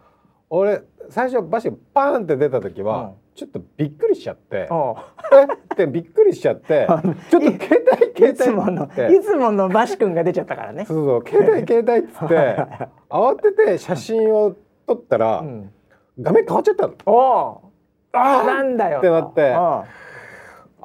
[0.50, 4.96] 俺最初バシがパーンって出た時は、うんちょっとびっくりしちゃって、おう
[5.34, 5.44] え？
[5.46, 6.88] ってびっくりしちゃって。
[7.30, 8.30] ちょっと携帯携帯。
[8.30, 8.90] いつものい
[9.24, 10.86] つものバシ君が出ちゃったからね。
[10.86, 12.66] そうそう携帯携帯っつって
[13.10, 14.56] 慌てて写真を
[14.88, 15.72] 撮ったら、うん。
[16.20, 17.72] 画面変わっちゃったの。
[18.14, 18.46] あー！
[18.46, 19.00] なんだよ。
[19.00, 19.42] ってなって。
[19.42, 20.04] うん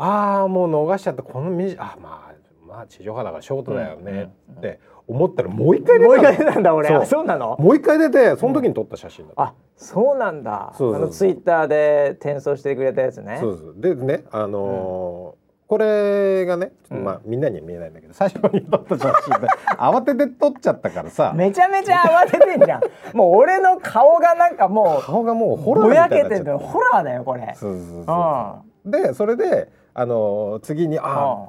[0.00, 1.24] ああもう逃しちゃった。
[1.24, 4.32] このみじあまあまあ地上波だからショートだよね。
[4.52, 6.08] って思ったらもう一回出たの。
[6.08, 7.06] もう一回出たんだ俺。
[7.06, 7.24] そう。
[7.24, 7.56] なの？
[7.58, 10.74] もう一回出てその時に撮った写真だった、あそうなんだ。
[10.76, 11.02] そうそうそう。
[11.02, 13.38] あのツイッターで転送してくれたやつね。
[13.40, 13.74] そうそう。
[13.76, 21.34] でねあのーこれがねちょっとまあ、みんなには見えないんだけど最初に撮った写真で 慌てて撮っちゃったからさ。
[21.36, 22.80] めちゃめちゃ慌ててんじゃん。
[23.14, 27.52] もう俺の顔がなんかも顔がもううホラーぼやけてってホラーだよこれ。
[27.54, 31.48] そうそうそうでそれであのー次にああ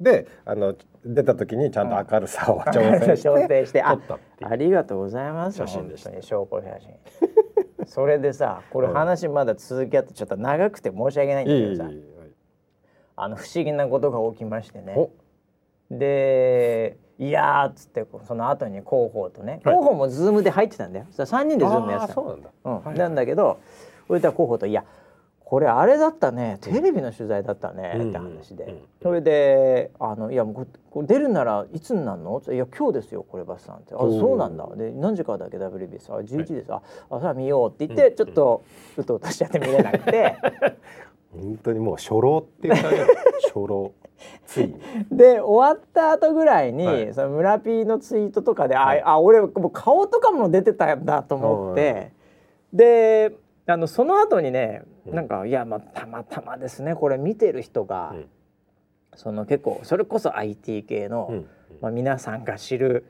[0.00, 3.18] であの出た時にちゃんと明るさを調整して。
[3.18, 5.58] 調整して撮あありがとうございます。
[5.58, 6.10] 写真でした。
[6.22, 7.86] 証拠写真。
[7.86, 11.90] それでさこれ話まだ続きあってちょっと長くて申し訳ないんだけどさ。
[11.90, 12.02] いい
[13.16, 14.94] あの不思議なことが起きましてね。
[14.96, 15.10] お。
[15.90, 19.60] でいやーっつってその後に広報とね。
[19.64, 19.74] はい。
[19.74, 21.06] 広報もズームで入ってたんだよ。
[21.10, 22.50] そしたら3人でズームやってたなんだ。
[22.64, 22.82] うん。
[22.82, 22.98] はい。
[22.98, 23.60] なんだけど
[24.06, 24.84] それで広報と「いや
[25.50, 26.58] これあれだったね。
[26.60, 28.70] テレビの取材だったね」って話で、うん。
[28.70, 38.62] うんそれで「あのいやもうここれ出るならいつになるの?」いや今日ですよこれバスさん」って「あそうなんだ」で何時からだっけ？WBS あ11です、ああそれは見ようって言って、ちょっと
[38.96, 40.36] うとうとしちゃって見れなくて。
[41.34, 42.96] 本当にもう初老っていう感じ
[43.52, 43.90] 初老。
[44.46, 44.80] ついに。
[45.10, 47.12] で終わった後ぐらいに、はい。
[47.14, 49.02] その村 P のツイートとかで、はい。
[49.02, 52.12] ああ俺もう顔とかも出てたんだと思って、
[52.72, 53.32] で
[53.66, 58.26] あのその後にねうんなんか、いやまあたまたまですねこれ見てる人が、うん。
[59.16, 61.46] その結構それこそ IT 系の、うん。
[61.80, 63.04] まあ、皆さんが知る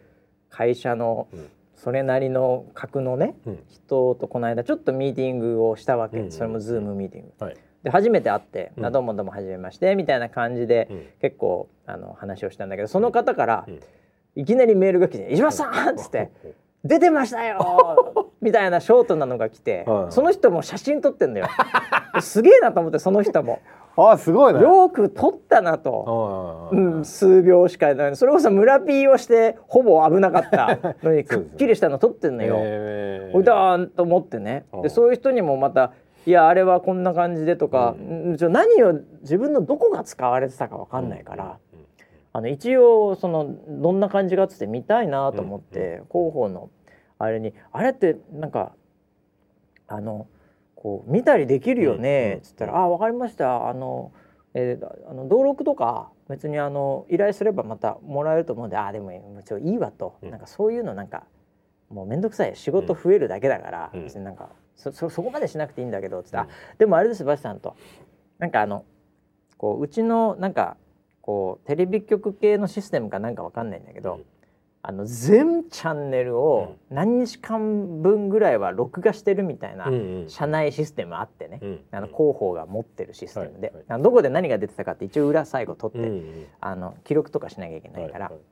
[0.48, 1.48] 会社のうん。
[1.76, 3.64] それなりの格のねうん。
[3.68, 7.44] 人とこの間ちょっとミーティングをしたわけ、うんそれもズームミーティング。
[7.44, 7.56] はい。
[7.82, 8.86] で初めて会って「うん。
[8.86, 11.06] あどうもどうもはじめまして」みたいな感じで、うん。
[11.20, 13.80] 結構あの話をしたんだけどその方から、うん。
[14.36, 16.30] いきなりメールが来て「石橋さん!」っつって
[16.84, 18.32] 「出てましたよ!
[18.40, 20.12] 」みたいなショートなのが来て、はい。
[20.12, 21.46] その人も写真撮ってんだよ。
[22.20, 23.60] すげえなと思ってその人も。
[23.96, 24.60] あすごいね。
[24.60, 26.70] よく撮ったなと。
[26.72, 28.16] あうん、数秒しかない。
[28.16, 32.56] それこそ村 P をしてほぼ危なかった のにくっきりしたの撮ってんのよ。
[32.58, 34.64] えおいだーんと思ってね。
[34.72, 35.92] うんでそういう人にもまた
[36.24, 41.58] 「いやあれはこんな感じで」とか、うん、何を自分のどこが使われてたかわかんないから、
[42.32, 46.70] あの一応そのどんな感じかっつって見たいなと思って、広報の
[47.18, 48.72] あれに「あれってなんか
[49.88, 50.26] あの
[50.74, 53.68] こう見たりできるよね」っつったら「あ分かりました。
[53.68, 54.12] あの、
[54.54, 59.12] えーあの登録とか別にあの依頼すればまたもらえると思うんであーでも
[59.44, 60.30] ちょいいわ」と、うん。
[60.30, 61.24] なんかそういうのなんか
[61.88, 64.04] もう面倒くさい仕事増えるだけだから、うん。
[64.04, 66.48] 別になんかそそそこまでしなくていいんだけどっつって、あうん。
[66.78, 67.74] でもあれですバシさんと。
[68.38, 68.84] なんかあの
[69.58, 70.76] こううちのなんか
[71.22, 74.20] こうテレビ局系のシステムかなんかわかんないんだけど、
[74.82, 79.86] あの全チャンネルを何日間分ぐらいは録画してるみたいな
[80.26, 88.42] 社内システムあってね、うん、あの広報が持ってるシステムで、はいはい、どこで何が出てたかって一応裏最後取って、うん、あの記録とかしなきゃいけないから、はいはい、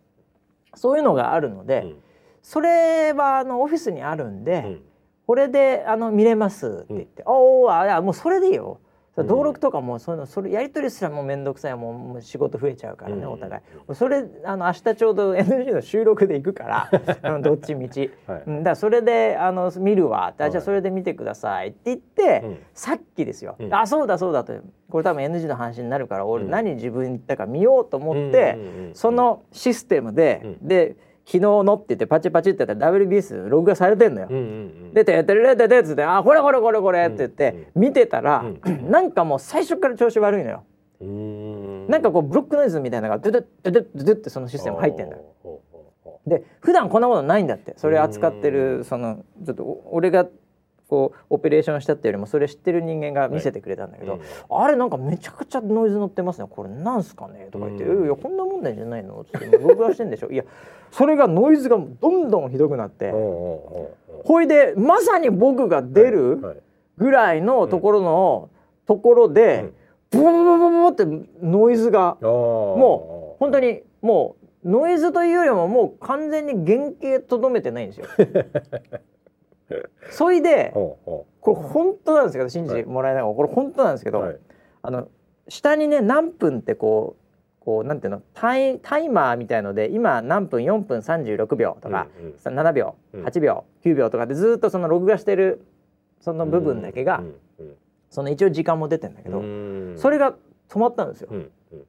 [0.75, 1.97] そういうのがあるので、うん、
[2.43, 4.81] それはあのオフィスにあるんで、
[5.27, 8.81] これであの見れますって言って「おおあもうそれでいいよ」
[9.23, 11.75] 登録とかもそういうのそれやり取りすらもう面倒くさい。
[11.77, 13.95] もう仕事増えちゃうからね、お互い。
[13.95, 16.91] それあの明日ちょうど NG の収録で行くか
[17.23, 24.53] ら どっちみち、はい、だそれであの見るわじゃあそれで見てくださいって言って、うん、さっきですよ、うん、あそうだそうだと。
[24.91, 28.59] これ多分 NG の話になるから俺何自分言ったか見ようと思って、
[28.95, 30.97] そのシステムで、で
[31.29, 34.29] 昨日のって言ってパチパチってやったら WBS 録画されてんのよ。
[34.95, 38.43] で「ててれてて」っつって「あこれこれこれこれ」って言って見てたら、
[38.89, 40.65] なんかもう最初から調子悪いのよ。
[41.89, 45.23] なんかこうブロックノイズみたいなのがドゥドゥドゥドゥドゥってそのシステム入ってんだよ。
[46.27, 50.27] で普段こんなことないんだってそれ扱ってるそのちょっと俺が
[50.89, 57.49] こうオペレーションしたっていうよりもそれ知ってる人間が見せてくれたんだけど、はいうん、あれなんかめちゃくちゃノイズ乗ってますねこれなんすかね？
[57.53, 60.45] とか言って「うん、いやこんな問題じゃないの?」って録画してんでしょいや
[60.91, 66.63] それがノイズがどんどんひどくなってほいでまさに僕が出る
[66.97, 68.51] ぐらいのところの
[68.87, 69.71] ところで、
[70.11, 71.05] ブブブブブって
[71.43, 78.07] ノイズがもう本当にもうノイズというよりももう完全に原型とどめてないんですよ。
[80.11, 84.37] そいでこれ本当なんですけど信じてもらえないのこれ本当なんですけど、はい、
[84.83, 85.09] あの
[85.49, 95.67] 下にね何分ってこうこうなんていうのタイタイマーみたいので今何分4分36秒とか、うんうん、7秒、うん、8秒9秒とかでずっとその録画してる
[96.21, 97.27] その部分だけが、うん
[97.67, 97.75] うん、
[98.11, 99.43] その一応時間も出てんだけど、
[99.97, 100.35] それが
[100.69, 101.29] 止まったんですよ。
[101.31, 101.85] うんうん、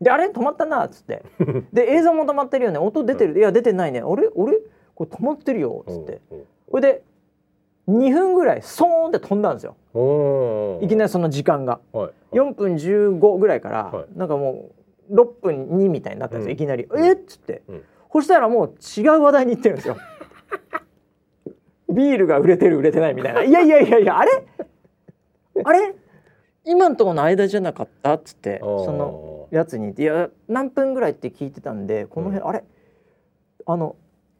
[0.00, 0.28] であれ？
[0.28, 1.24] 止まったなっつって。
[1.72, 2.78] で映像も止まってるよね。
[2.78, 4.00] 音出てる、いや出てないね。
[4.00, 4.28] あれ？
[4.34, 4.58] 俺
[4.94, 6.20] これ止まってるよっつって。
[6.70, 7.02] これで
[7.90, 9.74] 2分ぐらいソーンって飛んだんですよ。
[10.80, 12.04] いきなりその時間が、はい。
[12.04, 14.70] はい、4分15ぐらいから、はい、なんかも
[15.10, 19.96] う6分2みたいになったんですよ、うん、いきなり「えっ?」っつって、うん、そしたらもう違う話題に行ってるんですよ。
[21.92, 24.30] ビールが売れてる売れてないみたいな「いやいやいやいやあれ？
[25.64, 25.94] あれ？
[26.64, 32.64] 今んとこの間じゃなかった?」っつってそのやつに「いや何分ぐらいって聞いてたんでこの辺、うん、あれ？
[33.66, 33.96] あの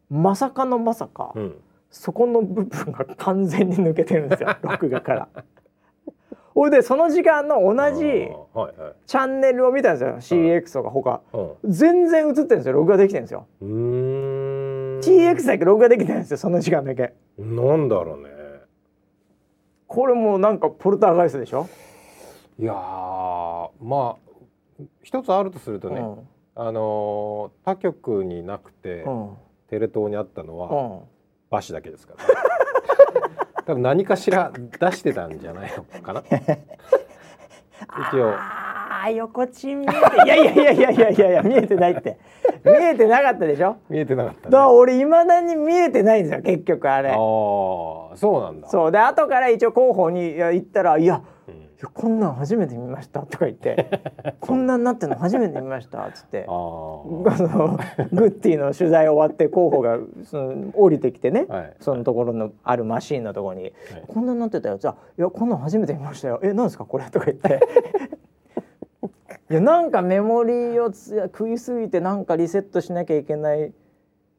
[0.09, 1.55] まさかのまさか、うん
[1.91, 4.55] そこの部分が完全に抜けてるんですよ。
[4.63, 5.27] 録画から。
[6.53, 8.29] ほいでその時間の同じ
[9.05, 10.39] チャンネルを見たんですよ。
[10.39, 11.21] CX とか他、
[11.63, 12.73] 全然映ってるんですよ。
[12.73, 13.45] 録画できてるんですよ。
[13.61, 17.13] TX だけ録画できてるんですよその時間だけ。
[17.37, 18.29] なんだろうね。
[19.87, 21.67] これもなんかポルターガイスでしょ？
[22.59, 24.15] いやまあ
[25.03, 31.01] 一つあるとするとね、うん、あの他局になくて、うん、テレ東にあったのは、
[31.51, 32.29] うんバシだけですから、ね、
[33.67, 36.23] 多分何かしら出してたんじゃないのかな。
[38.13, 38.33] 一応
[39.03, 42.17] あ横チン見えて いやいやいやいやいやいやいや見えてないって。
[42.63, 43.77] 見えてなかったでしょ？
[43.89, 47.09] 見えてなかった、ね、だから俺いまだに見えてないんですよ結局あれ。
[47.09, 48.69] ああそうなんだ。
[48.69, 48.91] そう。
[48.91, 51.21] で後から一応広報に行ったらいや
[51.81, 53.89] やこんなん初めて見ました」とか言って
[54.39, 57.79] 「こんなんなってるの初めて見ました」っつってあの
[58.11, 63.73] グッティの取材終わって候補がその降りてきてね、はい、そのところのあるマシーンのところに、はい、
[64.07, 67.59] こんなんなってたよ」じゃあ「いやこんなん初めて見ましたよえなんですかこれ」とか言って。
[69.49, 70.93] いやなんかメモリーを
[71.25, 73.73] 食いすぎてなんかリセットしなきゃいけない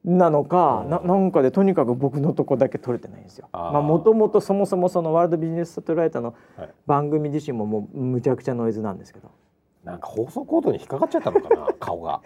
[0.05, 3.49] なのか、ななんかでとにかく僕のとこだけ取れてないんですよ。
[3.53, 6.35] まあもともとそもそもそのワールドビジネスサテライトの
[6.87, 9.31] 番組自身ももうむちゃくちゃノイズなんですけど。
[9.85, 12.21] なんか放送コードに引っかかっちゃったのかな 顔が。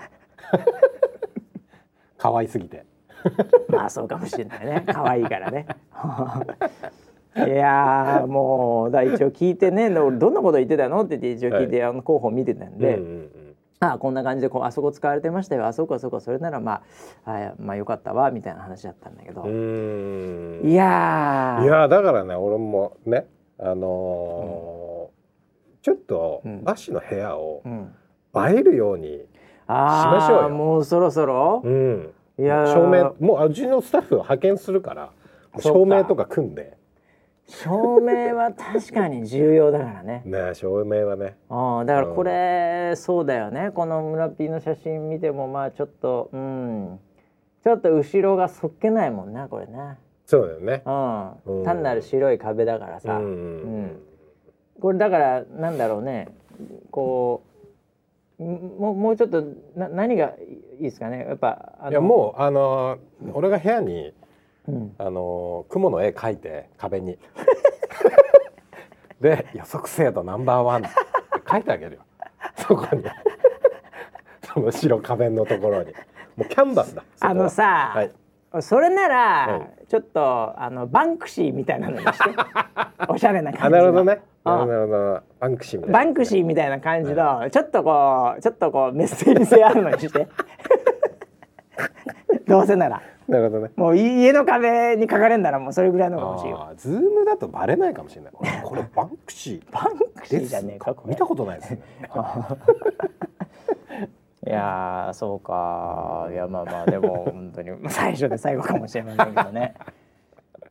[2.16, 2.86] 可愛すぎて。
[3.68, 4.84] まあそうかもしれないね。
[4.86, 5.66] 可愛いからね。
[7.36, 11.02] いやもうだ一応聞いてね俺どんなこと言ってたの？
[11.02, 12.96] って言って一応聞いて、はい、あの候補見てたんで。
[12.96, 13.12] うんうんう
[13.42, 13.45] ん
[13.80, 15.66] あこんな感じでこうあそこ使われてましたよ。
[15.66, 16.82] あそこあそこそれならま
[17.24, 19.46] ああまあよかったわみたいな話だったんだけど。
[19.46, 23.26] いやいやだからね俺もね
[23.58, 27.62] あのーうん、ちょっとバシの部屋を
[28.34, 29.22] 映えるようにし
[29.68, 35.10] ましょうよ、うん、もうそろそろ、うん、いや照明もううちのスタッフを派遣するから
[35.58, 36.75] 照明とか組んで
[37.48, 40.22] 照明は確かに重要だからね。
[40.26, 41.37] ね照明はね。
[41.48, 47.00] ああだからこれ、うん、そうだよねこの村ピーの写真見てもまあちょっとうん
[47.62, 49.98] ちょっと後ろがそっけないもんなこれね。
[50.24, 50.82] そうだよね。
[51.46, 53.18] うん、単なる白い壁だからさ。
[53.18, 54.02] うん、うん、
[54.80, 56.28] これだからなんだろうね
[56.90, 57.42] こ
[58.38, 59.42] もうもうちょっと
[59.76, 60.35] な何が
[60.78, 62.98] いいですかねやっぱいやもうあの
[63.32, 64.12] 俺が部屋に、
[64.68, 67.18] う、うん、あの雲の絵描いて壁に。
[69.20, 70.88] で予測精度ナンバーワンって
[71.50, 72.02] 書いてあげるよ。
[72.57, 73.02] そこに。
[74.42, 75.92] その白壁のところに。
[76.37, 77.02] もうキャンバスだ。
[77.20, 78.12] あのさ、はい。
[78.62, 82.18] それなら、はちょっとあのバンクシーみたいなのにして。
[83.09, 83.81] おしゃれなあ感じの。
[83.83, 84.20] なるほどね。
[84.44, 85.20] あなるほど。
[85.40, 85.98] バンクシーみたいな。
[85.98, 90.29] バンクシーみたいな感じの、ちょっとこうちょっとこうメッセージ性あるのにして
[92.46, 93.02] どうせなら。
[93.28, 93.72] なるほどね。
[93.76, 98.32] もう家の壁に書かれんならもうそれぐらいのが欲しいズームだとバレないかもしれない。
[98.62, 99.72] これバンクシー。
[99.72, 101.11] バンクシーじゃねえかこれ。
[101.11, 101.80] 見たことないですね。
[104.46, 109.74] いやーそうかいやまあまあでも本当に 最初で最後かもしれませんけどね。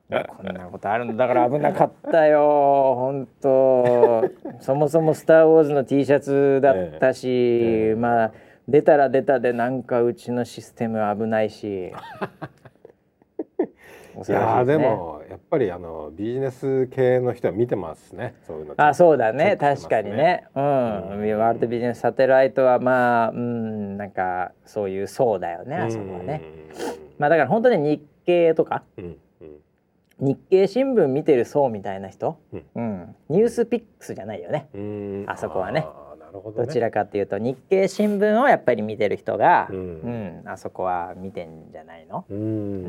[0.09, 1.27] こんなことあるんだ。
[1.27, 2.93] から危なかったよ。
[2.95, 4.23] 本当。
[4.61, 7.95] そもそも「スター・ウォーズ」の T シャツだったし、ええ。
[7.95, 8.31] まあ
[8.67, 11.93] 出たら出たでなんかうちのシステム危ないし。
[14.15, 18.33] いやーでもやっぱりあのビジネス系の人は見てますね。
[18.47, 19.57] そういうのあそうだね。
[19.59, 20.45] 確かにね。
[20.55, 26.41] うん、ワールドビジネスサテライトはまあうんなんかそういう層だよねあそこはね。
[27.17, 28.83] まあだから本当に日経とか
[30.19, 32.63] 日経新聞見てる層みたいな人、うん。
[32.75, 34.69] うん、ニュースピックスじゃないよね。
[35.27, 35.85] あそこはね
[36.41, 36.67] どね。
[36.67, 42.25] どちらかっていうと日経新聞をやっぱり見てる人が、ううんんあそこは見てんじゃないの？
[42.29, 42.85] うん。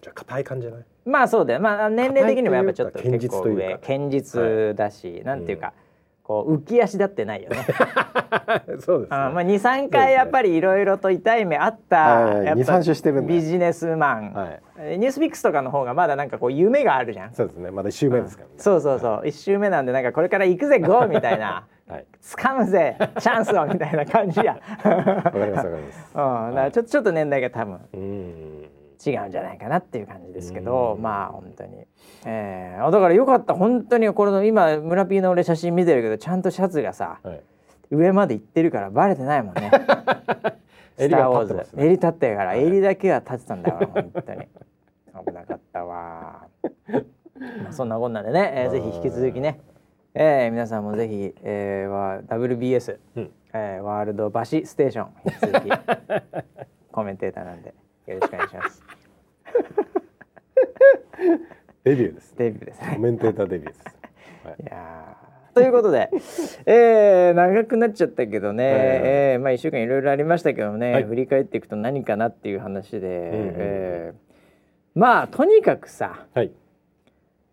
[0.00, 0.84] じゃあ硬い感じじゃない？
[1.04, 1.60] まあそうだよ。
[1.60, 5.72] まあ年齢的にもやっぱちょっと堅実結構堅実だし、なんていうか、
[6.22, 7.56] こう浮き足立ってないよね。
[8.80, 9.16] そうですね。
[9.16, 14.60] あまあ23回やっぱりいろいろと痛い目あった、二三週してるビジネスマン、はい。
[14.78, 17.34] えニュースピックスとかの方がまだなんかこう夢があるじゃん。
[17.34, 17.70] そうですね。
[17.70, 18.54] まだ一周目ですからね。
[18.58, 22.06] そうそうそう、一周目なんでなんかこれから行くぜゴーみたいなはい。
[22.22, 26.12] 掴むぜチャンスをみたいな感じや、うん、だわかりますわかります。
[26.14, 28.68] からちょっとちょっと年代が多分うん。
[29.04, 31.02] 違うんじゃないかなっていう感じですけどうん。
[31.02, 31.86] まあ本当に、
[32.24, 33.54] えー、あだからよかった。
[33.54, 37.40] 本当にこれの今村 P の俺写真見てるけどちゃんとシャツがさはい。
[37.90, 39.70] 上まで行ってるからバレてないもん ね。
[40.96, 41.54] スター・ウォーズ。
[41.54, 44.48] ね襟立ってるから襟だけは立ってたんだから本当に。
[45.26, 46.46] 危なかったわ
[47.62, 49.60] まあそんなこんなでね、えー、ぜひ引き続きね、
[50.14, 53.30] えー、皆さんもぜひ、えー、は WBS、うん。
[53.54, 55.70] えー、ワールドバシステーション引き続き
[56.92, 57.72] コメンテーターなんで
[58.06, 58.82] よろしくお願いします。
[61.84, 62.36] デビューです。
[62.36, 62.80] デビューです。
[62.82, 63.84] ねコメンテーターデビューです。
[64.44, 64.56] はい。
[64.62, 65.54] いやー。
[65.54, 66.10] ということで、
[66.64, 71.04] えー、長くなっちゃったけどね、ええーまあ1週間いろいろありましたけどね、はい。
[71.04, 73.08] 振り返っていくと何かなっていう話で、んうん。
[73.56, 74.16] えー
[74.94, 76.52] まあとにかくさはい。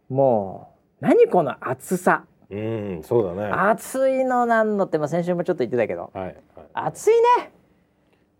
[0.10, 3.51] もう何この暑さうんそうだね。
[3.51, 6.12] は暑いのなんのって、まあ、先週もちょっと言ってたけど。
[6.15, 6.35] いはい。
[6.73, 7.51] 暑いね。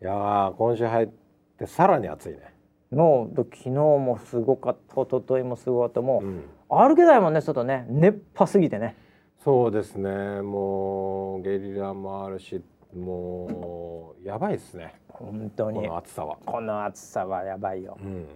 [0.01, 1.09] いやー今週入っ
[1.57, 2.53] てさらに暑いね。
[2.91, 6.01] もう昨日もすごかった一昨日もすごかった。
[6.01, 6.43] もう、うん。
[6.69, 7.85] 歩けないもんね外ね。
[7.89, 8.95] 熱波すぎてね。
[9.43, 10.41] そうですね。
[10.41, 12.61] もうゲリラもあるし
[12.95, 14.95] もうやばいですね。
[15.07, 15.83] こ本当に。
[15.83, 16.37] の暑さは。
[16.45, 18.27] この暑さはやばいよ、うんうんうん。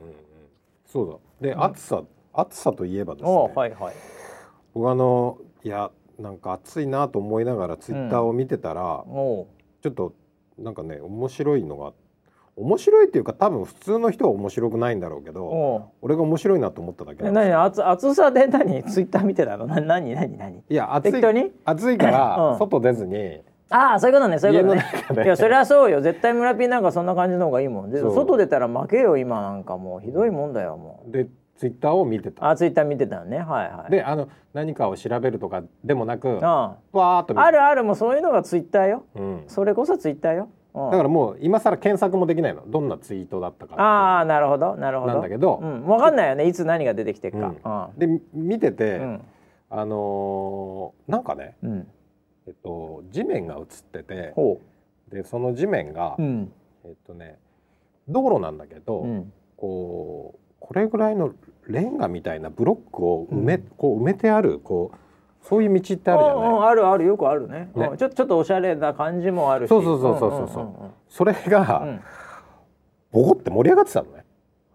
[0.85, 1.49] そうだ。
[1.49, 3.95] で暑さ暑さといえばですおねうはいはい。
[4.73, 9.47] 僕あのいやなんか暑いなと思いながらツイッターを見てたら、おう。
[9.81, 10.13] ちょっと
[10.57, 11.93] なんかね面白いのが
[12.55, 17.57] 面白いっていうか多分普通の人は面白くないんだろうけど俺が面白いなと思っただけえなんですよ。
[17.57, 17.65] 何？
[17.65, 18.83] 暑暑さで何？
[18.83, 19.65] ツイッター見てたの？
[19.65, 20.13] な何？
[20.13, 20.37] 何？
[20.37, 20.57] 何？
[20.57, 21.21] いや暑いい
[21.97, 22.59] から うん。
[22.59, 24.85] 外出ずに、ああそういうことねそういうことね。
[24.85, 25.23] 家の中で。
[25.25, 26.01] いやそりゃそうよ。
[26.01, 27.89] 絶対村ピーなんかそんな感じの方がいいもん。
[27.89, 30.01] で外出たら負けよ今なんかもう。
[30.01, 31.11] ひどいもんだよもう。
[31.11, 32.49] でツイッターを見てた。
[32.49, 33.37] あツイッター見てたのね。
[33.37, 33.91] はいはい。
[33.91, 39.05] であの何かを調べるとかでもなくあわーっとあるあるもうそういうのがツイッターよ。
[39.15, 42.63] うん、それこそツイッターよ、うん、だからもう今更検索もできないの。
[42.67, 45.13] どんなツイートだったかああなるほどなるほど。
[45.13, 45.59] なんだけど。
[45.61, 46.47] うん、分かんないよね。
[46.47, 47.89] いつ何が出てきてるか。
[47.97, 49.21] でみ見てて、うん。
[49.69, 51.87] あのーなんかね、うん、うん、
[52.47, 54.59] えっと、地面が映っててほ
[55.11, 56.51] でその地面が、ううん。
[56.85, 57.37] えっとね
[58.07, 59.33] 道路なんだけど、うん。
[59.55, 61.33] こうこれぐらいの
[61.67, 63.61] レンガみたいなブロックを埋め,、うん。
[63.77, 64.97] こう埋めてあるこう
[65.45, 66.51] そういう道ってあるじゃうんうない？
[66.53, 67.69] んあるあるよくあるね。
[67.75, 67.89] ね。
[67.91, 67.97] うん。
[67.97, 69.69] ちょちょっとおしゃれな感じもあるし。
[69.69, 70.49] そうそうそうそうそう。
[70.49, 70.73] そうんんん。
[71.09, 72.01] それが、うん。
[73.11, 74.23] ボコって盛り上がってたのね。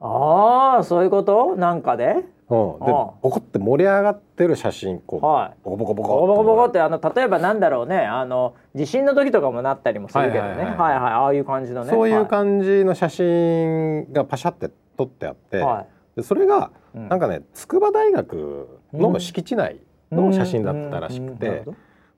[0.01, 1.57] ああそういうこと？
[1.57, 2.05] なんかで？
[2.05, 5.59] うん、でボコって盛り上がってる写真こうはい。
[5.65, 7.99] ボコボコボコボコボコボコってあの例えばなんだろうね。
[7.99, 10.49] あの地震の時とかもなったりもするけどね。
[10.49, 10.77] はいいははい。
[10.77, 11.91] はいはいああいう感じのね。
[11.91, 15.87] そういうじ感じの写真がパシャって撮ってあって、は
[16.17, 17.09] でそれがいうん。
[17.09, 19.81] なんかね筑波大学の敷地内
[20.11, 21.65] の写真だったらしくて、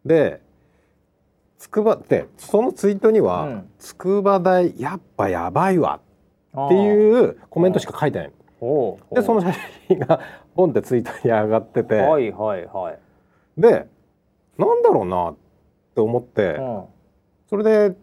[0.05, 0.41] で
[1.59, 3.71] 筑波ってそのツイートには、うん。
[3.79, 6.01] 筑波大やっぱやばいわ
[6.57, 9.55] っていうコメントしか書いてないでその写
[9.89, 10.21] 真が
[10.55, 12.99] ポンってツイートに上がってて、はいはいはい。
[13.59, 13.87] で
[14.59, 15.35] なんだろうなっ
[15.95, 16.85] て思って、うん。
[17.49, 17.97] それで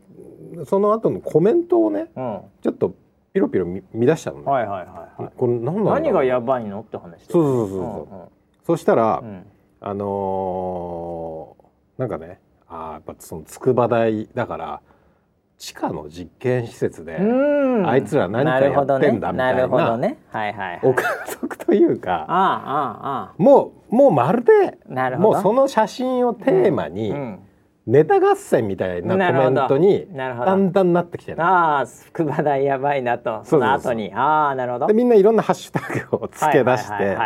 [0.66, 2.42] その後のコメントをねうん。
[2.62, 2.94] ちょっと
[3.38, 5.32] ピロピロ見見出したのね、はいはいはいはい。
[5.38, 7.80] これ何だ何がやばいのって話そうそうそう
[8.10, 8.32] そう
[8.66, 9.46] そしたら、うんうん
[9.80, 14.82] あのーなんかねあーやっぱその筑波大だから
[15.60, 20.18] 地下の実験施設で、うんあいつら何かやってんだみたいななるほどね。
[20.30, 20.80] はいはいはい。
[20.84, 24.52] 憶測というかあああああもうもうまるで
[24.90, 24.94] あ。
[24.94, 25.30] なるほど。
[25.34, 27.40] もうその写真をテーマに、うん
[27.88, 31.42] ネタ合戦みたいなコメントにだんだんなってきてる。
[31.42, 33.42] ああ筑波大やばいなと。
[33.46, 34.14] その後に。
[34.14, 34.88] ああなるほど。
[34.88, 37.18] でみんないろんなハッシュタグをつけ出して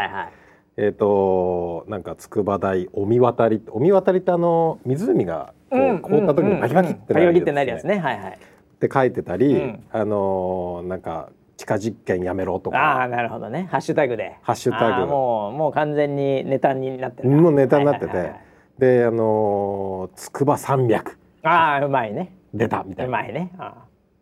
[0.78, 7.98] えっ、となんか筑波大お見渡りお見渡りってあの湖がこう凍った時にバキバキってななるやつね。
[7.98, 8.32] はいはい。
[8.32, 9.84] って書いてたり、うん。
[9.92, 12.78] あのーなんか地下実験やめろとか。
[12.78, 13.68] ああなるほどね。
[13.72, 14.38] ハッシュタグで。
[14.42, 14.86] ハッシュタグ。
[14.86, 18.34] ああもうもう完全にネタになってるもうネタになってて、
[18.82, 21.16] であのー筑波山脈。
[21.44, 22.36] ああうまいね。
[22.52, 23.52] 出たみたいうなまいね。
[23.60, 23.76] あ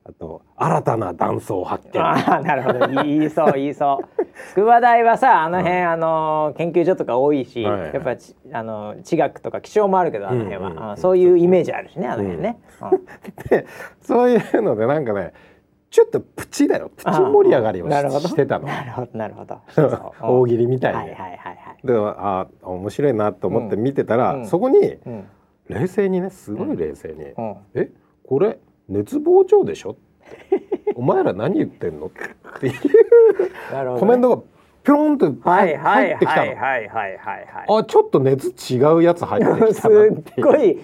[0.03, 2.01] あと新たな断層発見。
[2.01, 2.87] あああなるほど。
[3.03, 4.25] 言いそう言いそう。
[4.49, 7.81] 筑波大はさあの辺、あの研究所とか多いし、はい。
[7.83, 13.05] はいやっぱちあの地学とか気象もあるけどあの辺は、うんうんうんあそういうイメージあるしねあの辺ね、うん。
[13.49, 13.65] で
[14.01, 15.31] そういうのでなんかね
[15.89, 16.91] ちょっとプチだよ。
[16.95, 17.93] プチ盛り上がりをし
[18.27, 18.67] してたの。
[18.67, 19.61] なるほどなるほど。
[20.21, 24.45] 大喜利みたいに、はいはいはいはいであ面白いなと思って見てたら、うん。
[24.45, 25.27] そこにうん。
[25.67, 27.55] 冷静にねすごい冷静に「うん。
[27.75, 27.91] え
[28.25, 32.73] これ熱膨張でしょ?」って「お前ら何言ってんの?」っていう。
[32.73, 33.99] ね。
[33.99, 34.41] コメントが
[34.83, 36.41] ピョロンとはい入はいってきたの。
[36.41, 36.57] はいはい。
[36.57, 37.37] はいはいは
[37.75, 40.19] いあちょっと熱違うやつ入ってきすたなっていう。
[40.47, 40.79] っごい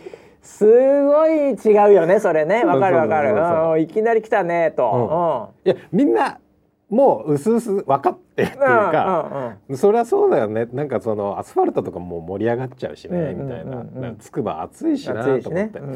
[0.45, 2.63] すごい違うよねそれね。
[2.63, 3.81] わかるわかる。
[3.81, 6.39] いきなり来たねと、いやみんな
[6.87, 9.77] もう薄々分かってるっていうか、うんうんうん。
[9.77, 10.67] そりゃそうだよね。
[10.71, 13.87] なんかそのアスファルトとかもう盛り上がっちゃうしね、うんうんうんうん。
[13.95, 14.15] みたいな。
[14.19, 15.71] つくば暑いしなと思って、ね。
[15.73, 15.89] うん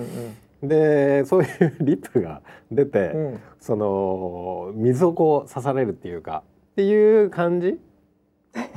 [0.64, 0.68] うん。
[0.68, 2.42] でそういうリプが
[2.72, 3.40] 出て、うん。
[3.60, 7.80] その水をこう刺されるっていうかっていう感じ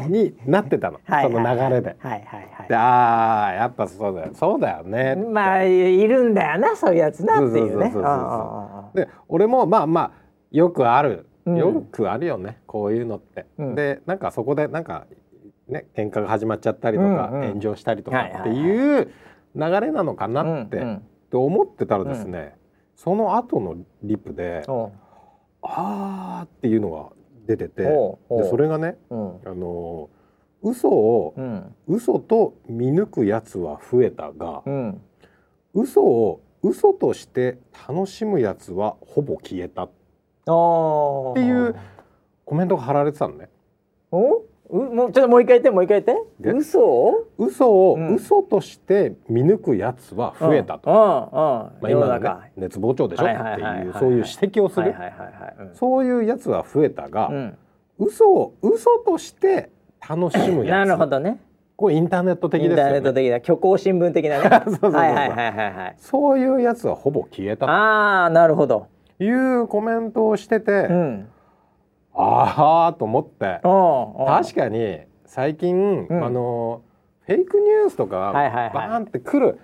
[0.09, 1.01] になってたの。
[1.05, 1.97] はいその流れで。
[1.99, 2.69] はいはいはい。
[2.69, 4.31] でああやっぱそうだよ。
[4.35, 5.15] そうだよね。
[5.15, 7.93] まあいるんだよなそういうやつなっていうね。
[8.95, 10.13] で俺もまあまあ
[10.51, 11.57] よくある、うん。
[11.57, 12.61] よくあるよね。
[12.67, 13.47] こういうのって。
[13.59, 13.75] うん。
[13.75, 15.07] でなんかそこでなんか
[15.69, 19.11] ね喧嘩が始まっちゃったりとか、うんうん炎上したりとかっていう
[19.55, 20.97] 流れなのかあああなって,、うんうん。
[20.97, 22.55] って思ってたらですね、
[22.95, 24.93] その後のリプでおう
[25.63, 27.09] 「あー」っていうのが
[27.47, 27.91] 出ててで
[28.49, 29.41] それがねうん。
[29.45, 30.11] あの
[30.63, 31.75] 嘘をうん。
[31.89, 35.01] 嘘と見抜くやつは増えたがうん。
[35.75, 39.91] 嘘を嘘として楽しむやつはほぼ消えたっ
[40.47, 41.75] おていう
[42.45, 43.49] コメントが貼られてたのね。
[44.73, 46.25] もうちょっともう一回言ってもう一回言って。
[46.41, 46.81] で嘘？
[46.81, 48.15] を嘘をうん。
[48.15, 50.91] 嘘として見抜くやつは増えたと。
[50.91, 50.97] うん。
[50.97, 51.01] うん。
[51.03, 52.41] まあ、世の今のね中。
[52.57, 53.25] 熱膨張でしょ？
[53.25, 54.95] ってはいうそういう指摘をする。
[55.75, 57.59] そういうやつは増えたが、うん。
[57.99, 59.71] 嘘を嘘として
[60.09, 60.87] 楽しむやつ。
[60.89, 61.39] なるほどね。
[61.77, 64.51] これインターネット的インターネッですよねト的な虚構新聞的なね。
[64.65, 65.95] そうそうそうはいはいはいはいはい。
[65.99, 68.87] そういうやつはほぼ消えたああなるほど。
[69.19, 71.29] というコメントをしてて、うん
[72.15, 73.61] ああと思って。
[73.63, 76.25] 確かに最近、うん。
[76.25, 76.83] あの
[77.27, 79.59] フェイクニュースとかバーンって来る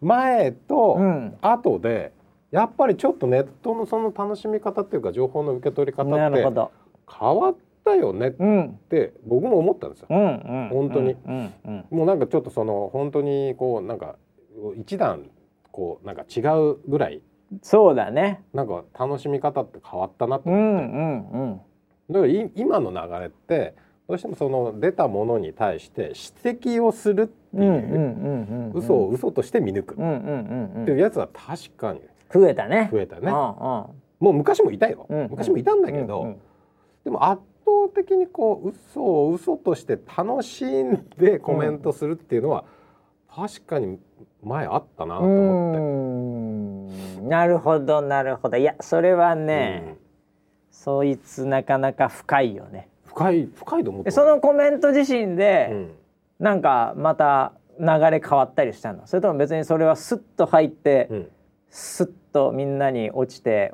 [0.00, 1.36] 前とうん。
[1.40, 2.12] 後で、
[2.50, 8.78] やっぱりちょっとネットのその楽しみ方っていうか情報の受け取り方って変わったよねっうん。
[8.88, 10.06] て僕も思ったんですよ。
[10.10, 10.22] うんう
[10.66, 11.84] ん本当にうんうん。
[11.90, 14.16] もうなんかちょっとその本当にこうなんか
[14.76, 15.26] 一段
[15.70, 17.20] こうなんか違うぐらい
[17.62, 18.42] そうだね。
[18.52, 21.60] なんか楽しみ方って変わったなとうんう思って、んうん
[22.10, 23.74] だからい今の流れって
[24.08, 29.94] どうしてもその出たものに対して指摘をするっていう、嘘を嘘として見抜く。
[29.94, 29.96] っ
[30.84, 32.00] ていうやつは確かに
[32.32, 32.90] 増えたね。
[32.92, 33.30] 増えたね。
[33.30, 36.38] うんもう昔もいたよ、うん昔もいたんだけど、
[37.04, 42.64] でも圧倒的にこう嘘を嘘として楽しんでコメントするっていうのは、
[43.28, 43.98] 確かに
[44.42, 47.20] 前あったなと思って。
[47.20, 47.28] うん。
[47.28, 48.56] なるほどなるほど。
[48.56, 49.96] いやそれはね、
[50.74, 52.88] そいつなかなか深いよね。
[52.88, 55.90] うん深い深いと思ってでそのコメント自身で、うん。
[56.40, 59.06] なんかまた流れ変わったりしたの。
[59.06, 61.30] それとも別にそれはスッと入って、うん。
[61.70, 63.72] スッとみんなに落ちて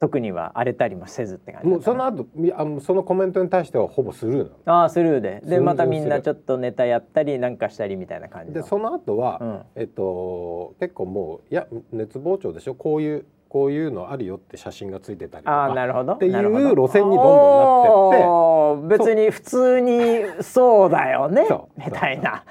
[0.00, 5.42] 特には荒れたりもせずって感じもうその後いあのそのコメントに対してはほぼスルーなああスルーで。
[5.44, 8.52] でまたみんなちょっとネタやったりなんかしたりみたいな感じ。
[8.52, 9.60] ののでその後は、うん。
[9.74, 12.74] えっと結構もういや熱膨張でしょ？
[12.74, 16.14] こういうこういうのあるよって写真がついてたりとかなるほど。
[16.14, 16.32] っていう
[16.74, 21.46] 路線にどんどんなってって別に普通にそうだよね
[21.76, 22.44] みたいな。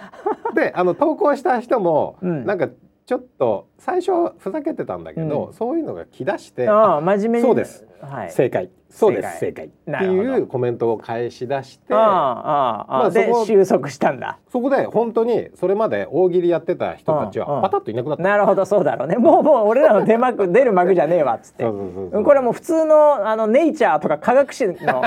[0.53, 2.45] であの投稿した人も、うん。
[2.45, 2.69] なんか
[3.07, 5.53] ちょっと最初はふざけてたんだけど、うん。
[5.53, 7.45] そういうのが来だして、ああ真面目に。
[7.45, 7.87] そうです。
[7.99, 8.31] はい。
[8.31, 9.29] 正解そうです。
[9.39, 9.69] 正正解。
[9.87, 14.37] 解っていうコメントを返し出してああああ、まあでそこ収束したんだ。
[14.51, 17.53] そこで本当にそれまで大喜利やってた人たちうんうん。
[17.55, 18.23] はパタッといなくなった。
[18.23, 19.17] なるほどそうだろうね。
[19.17, 21.35] もうもう俺らの出幕出る幕じゃねえわ。
[21.35, 21.63] っつって。
[21.63, 25.03] これもう普通のあのネイチャーとか科学史の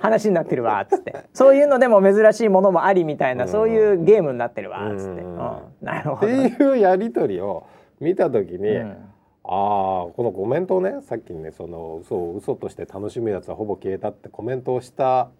[0.00, 0.80] 話になってるわ。
[0.80, 1.14] っ つって。
[1.32, 3.50] そういうのでも珍しいものもありみたいな、うん。
[3.50, 4.90] そういうゲームになってるわ。
[4.92, 5.36] っつって、ううん。
[5.36, 5.38] ん
[5.80, 7.64] なるほっていうやり取りを
[8.00, 8.96] 見た時に、うん
[9.44, 15.30] ああこのコメントをねさっきねその嘘を嘘として楽しむやつはほぼ消えたってコメントをした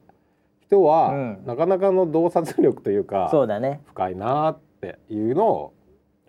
[0.72, 1.42] 人は、うん。
[1.46, 3.82] なかなかの洞察力というかそうだね。
[3.86, 5.74] 深いなーっていうのを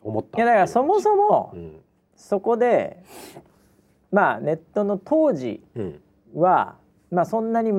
[0.02, 0.38] 思った。
[0.38, 1.80] いやだからそもそもうん。
[2.16, 3.04] そこで
[4.12, 6.02] まあネットの当時うん。
[6.36, 6.76] は
[7.10, 7.72] まあそんなに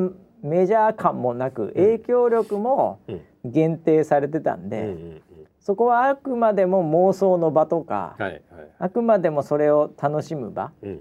[0.42, 3.20] メジャー感もなく影響力もうん。
[3.44, 5.20] 限定されてたんで、
[5.64, 8.42] そこはあくまでも妄想の場とか、はいはい。
[8.78, 10.72] あくまでもそれを楽しむ場。
[10.82, 11.00] うん。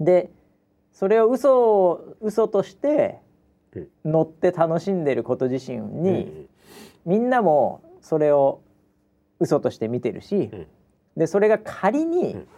[0.00, 0.30] で
[0.90, 3.20] それを嘘を嘘として
[3.76, 3.88] うん。
[4.04, 6.48] 乗って楽しんでること自身に、うん
[7.06, 8.60] みんなもそれを
[9.38, 10.66] 嘘として見てるし、うん。
[11.16, 12.48] でそれが仮にうん。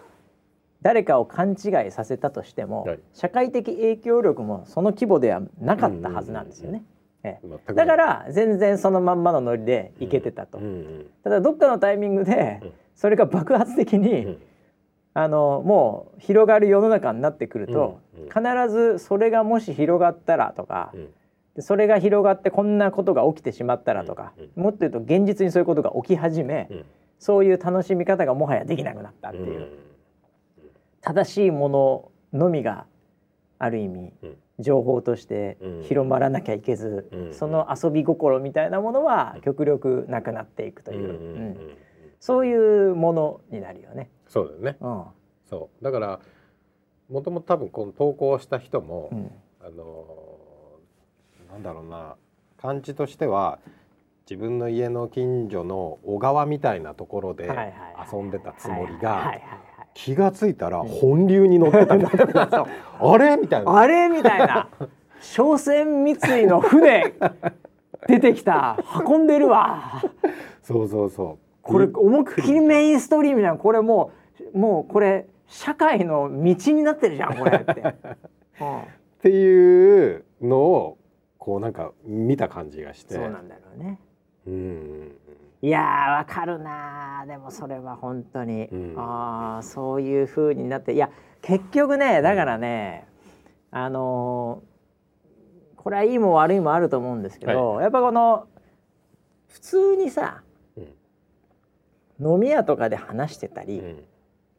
[0.80, 3.00] 誰かを勘違いさせたとしても、はい。
[3.12, 6.84] 社会的影響力もその規模ではなかったはずなんですよね。
[7.24, 7.74] ええ。
[7.74, 10.58] だから全然そのまんまのノリでいけてたと。
[10.58, 12.72] うんうんただどっかのタイミングでうん。
[12.94, 14.42] それが爆発的に、うん。
[15.14, 20.92] あのもう広がる世の中になってくると、必ずそれがもし広がったらとか、
[21.58, 26.84] それが広がってこんなことが起きてしまったらとか、うんもっと言うと現実にそういうことが起き始め、うん。
[27.18, 29.68] そういう楽しみ方がもはやできなくなったっていう、
[31.02, 32.86] 正しいもののみが
[33.64, 34.36] ある意味、うん。
[34.58, 35.82] 情報としてうん。
[35.82, 37.32] 広まらなきゃいけず、うん。
[37.32, 41.76] その遊び心みたいなものは極力なくなっていくという、
[42.18, 44.10] そういうものになるよね。
[44.26, 44.76] そうだよね。
[44.80, 45.04] うん。
[45.48, 45.84] そう。
[45.84, 46.20] だから
[47.08, 49.30] もともと多分この投稿した人も、うん。
[49.60, 52.16] あのーなんだろうな
[52.56, 53.58] 感じとしては
[54.28, 57.50] 自分の家の近所の小川みたいなところで
[58.10, 59.42] 遊んでたつもりがはい
[59.94, 62.66] 気がついたら本流に乗ってたみたいな
[63.00, 63.36] あれ？
[63.36, 63.78] みたいな。
[63.78, 64.08] あれ？
[64.08, 64.68] みたいな。
[65.20, 67.14] 商船三井の船
[68.08, 68.78] 出てきた。
[69.06, 70.02] 運んでるわ。
[70.62, 71.38] そうそうそう。
[71.62, 73.58] これ思いっきりメインストリームじゃん。
[73.58, 74.12] これも
[74.54, 77.82] うもうこれ社会の道になってるじゃんこれって、
[78.60, 78.80] うん。
[78.80, 78.84] っ
[79.22, 80.98] ていうのを
[81.38, 83.14] こうなんか見た感じがして。
[83.14, 83.98] そうなんだろうね。
[84.46, 85.16] うんうん
[85.62, 87.22] いやーわかるな。
[87.24, 88.94] ーでもそれは本当に、うん。
[88.98, 90.92] ああそういう風になって。
[90.92, 91.08] いや
[91.40, 93.06] 結局ねだからね、
[93.70, 94.72] あのー
[95.76, 98.46] これはいいも悪いもあると思うんですけど、やっぱこの
[99.48, 100.42] 普通にさ
[102.20, 104.04] 飲み屋とかで話してたり、うんうん。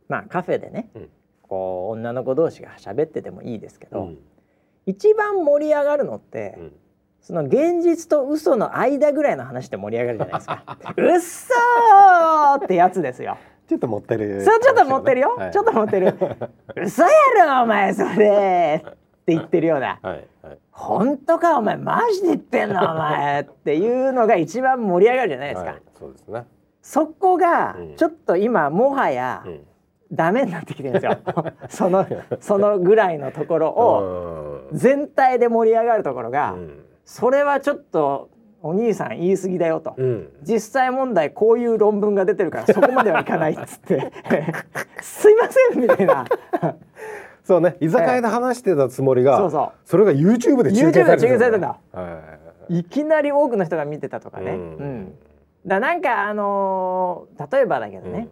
[0.10, 1.10] まあカフェでね、うん。
[1.41, 4.18] こう女の子同士が喋っててもいいですけど、うん。
[4.86, 6.72] 一番盛り上がるのって、うん
[7.24, 10.78] その現実と嘘の間ぐらいの話で盛り上がるじゃないですか。
[10.97, 13.38] うっそーってやつですよ。
[13.65, 15.36] ちょっと持ってる、そうちょっと持ってるよ。
[15.38, 16.17] はいちょっと持ってる。
[16.76, 17.09] 嘘や
[17.45, 18.97] ろお前それって
[19.28, 19.99] 言ってるような。
[20.01, 25.71] はいはい本当かお前マジで言ってんのお前っていうのが一番盛り上がるじゃないですか。
[25.71, 26.43] はい、そうですね。
[26.82, 29.61] そこがうんちょっと今もはやうん
[30.11, 31.17] ダメになってきてるんですよ。
[31.69, 32.05] その
[32.41, 38.30] そのぐらいのところをうん全体で盛り上がるところが、うんそれはちょっと
[38.62, 39.93] お兄さん言い過ぎだよと。
[39.97, 40.30] うん。
[40.41, 44.12] 実際問題こういう論文が出てるからそこまではいかないっつって。
[45.01, 46.26] すいませんみたいな。
[47.43, 47.76] そうね。
[47.82, 49.72] 居酒屋で話してたつもりが、そうそう。
[49.84, 51.78] それが YouTube で中継されて YouTube で中継されてんだ。
[51.91, 52.20] は
[52.70, 52.80] い。
[52.80, 55.01] いきなり多くの人が見てたとかね、ううん。
[55.01, 55.14] ん
[55.66, 58.30] だなんかあのー例えばだけどね、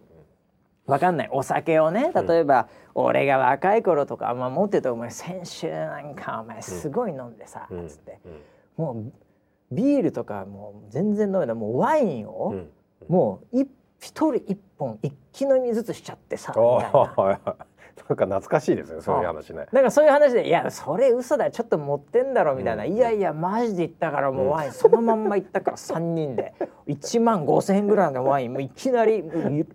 [0.86, 1.28] わかんない。
[1.30, 7.88] お酒をね例えば、俺が若い頃とか、まあ、持っててお前先週なんかお前すごい飲んでさ、うん。
[7.88, 8.18] つって。
[8.24, 8.32] うん
[8.76, 9.12] もう
[9.74, 11.54] ビールとかもう全然飲めない。
[11.54, 12.68] もうワインを、うん。
[13.08, 13.68] もう一
[14.00, 16.92] 一人一本一気飲みずつしちゃってさみおたい
[17.46, 17.56] な。
[18.14, 19.20] んか懐かしいですねそう。
[19.20, 19.66] いう話ね。
[19.72, 22.92] なんかそういう話で「いやそれ嘘だよちょっと持ってんだろ」みたいな「うん。
[22.92, 26.52] いやいやマジで言ったからもうワインそのまんま言ったから3人で。
[26.88, 29.22] 1万5,000円ぐらいのワインもういきなり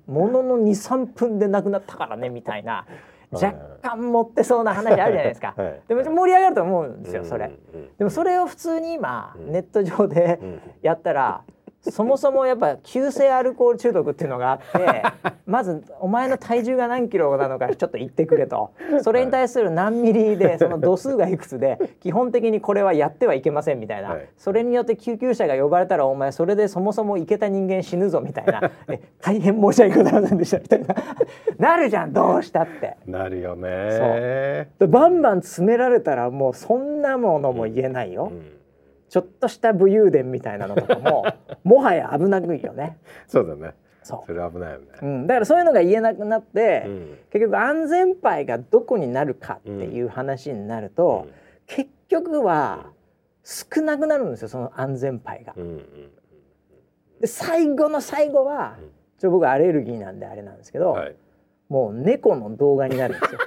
[0.08, 2.86] ものの23分でなくなったからね」みたいな
[3.32, 5.82] 若干持ってそうな話あるじゃないですか、はい。
[5.88, 7.51] でも盛り上がると思うんですよそれ、
[7.97, 9.51] でもそれを普通に今うん。
[9.51, 10.61] ネット上でうん。
[10.82, 11.43] やったら
[11.91, 15.03] そもそもやっぱ急性アルコール中毒っていうのがあって
[15.45, 18.71] まずお前の体重が何キロなのかちょっと言ってくれと。
[19.01, 24.29] それに対する何ミリでその度数がいくつで 基本的にこれはやってはいけませんみたいな、はい。
[24.38, 28.71] それによって救急車が呼ばれたらお前それでそもそもいけた人間死ぬぞみたいな。
[28.89, 30.95] え大変申し訳ございませんでしたみたいな。
[31.57, 32.97] なるじゃんどうしたって。
[33.05, 34.69] なるよね。
[34.79, 38.31] でバンバン詰められたらもうそんなものも言えないよ。
[38.31, 38.57] うん
[39.10, 41.26] ちょっとした武勇伝みたいなのとかも
[41.64, 42.97] もはや危なくいよね。
[43.28, 43.74] そうだね。
[44.03, 44.86] そそれ危ないよね。
[45.01, 47.18] う、うん、だからそういうのが言えなくなって、うん。
[47.30, 51.34] 結局安全牌がどこになるかっていう話になると、うん。
[51.66, 52.91] 結局は
[53.43, 55.53] 少なくなるんですよその安全牌が。
[55.55, 55.84] うんうん
[57.20, 58.91] で最後の最後は、うん。
[59.18, 61.16] ちょ僕アレルギーなんであれなんですけど、はい。
[61.68, 63.39] もう猫の動画になるんですよ。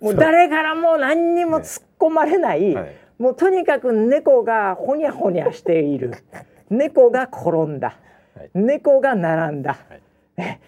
[0.00, 6.12] もう誰からも何にも突っ込まれない、はいもうとにかく猫がほにゃほにゃしている。
[6.70, 7.98] 猫が転んだ、
[8.36, 8.50] はい。
[8.54, 10.00] 猫が並んだ、はい。
[10.38, 10.58] え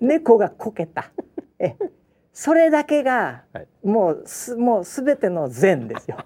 [0.00, 1.10] 猫がこけた。
[1.58, 1.76] え
[2.32, 3.66] それだけがはい。
[3.84, 6.16] もうすもうすべての善ですよ。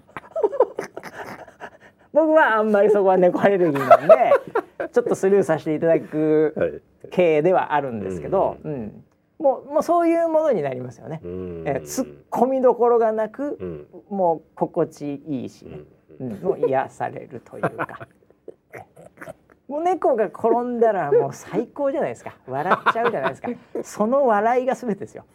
[2.13, 6.81] 僕はあんまりそこは猫アレルギーなんでちょっとスルーさせていただくはい。
[7.09, 9.03] 系ではあるんですけど、うん
[9.39, 11.21] もうもうそういうものになりますよね。
[11.23, 11.63] うん。
[11.67, 13.87] え突っ込みどころがなくう、ん。
[14.09, 15.77] もう心地いいしうね、
[16.27, 16.31] ん。
[16.31, 16.41] うん。
[16.41, 18.07] もう癒されるというか。
[19.67, 22.37] もう猫が転んだらもう最高じゃないですか。
[22.47, 23.49] 笑っちゃうじゃないですか。
[23.83, 25.25] その笑いが全てですよ。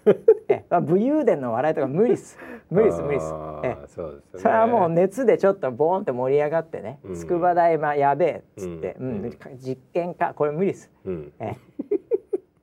[0.49, 2.39] えまあ武勇伝の笑いとか無理っす。
[2.71, 3.27] 無理っす無理っす。
[3.31, 4.41] あえーそうですね。
[4.41, 7.15] それはもう熱でちょっとボーンって盛り上がってね、うん。
[7.15, 9.27] 筑波大まあやべえっつって、ううん。
[9.27, 9.31] ん。
[9.59, 10.33] 実験か。
[10.35, 10.91] これ無理っす。
[11.05, 11.33] うん。
[11.39, 11.55] え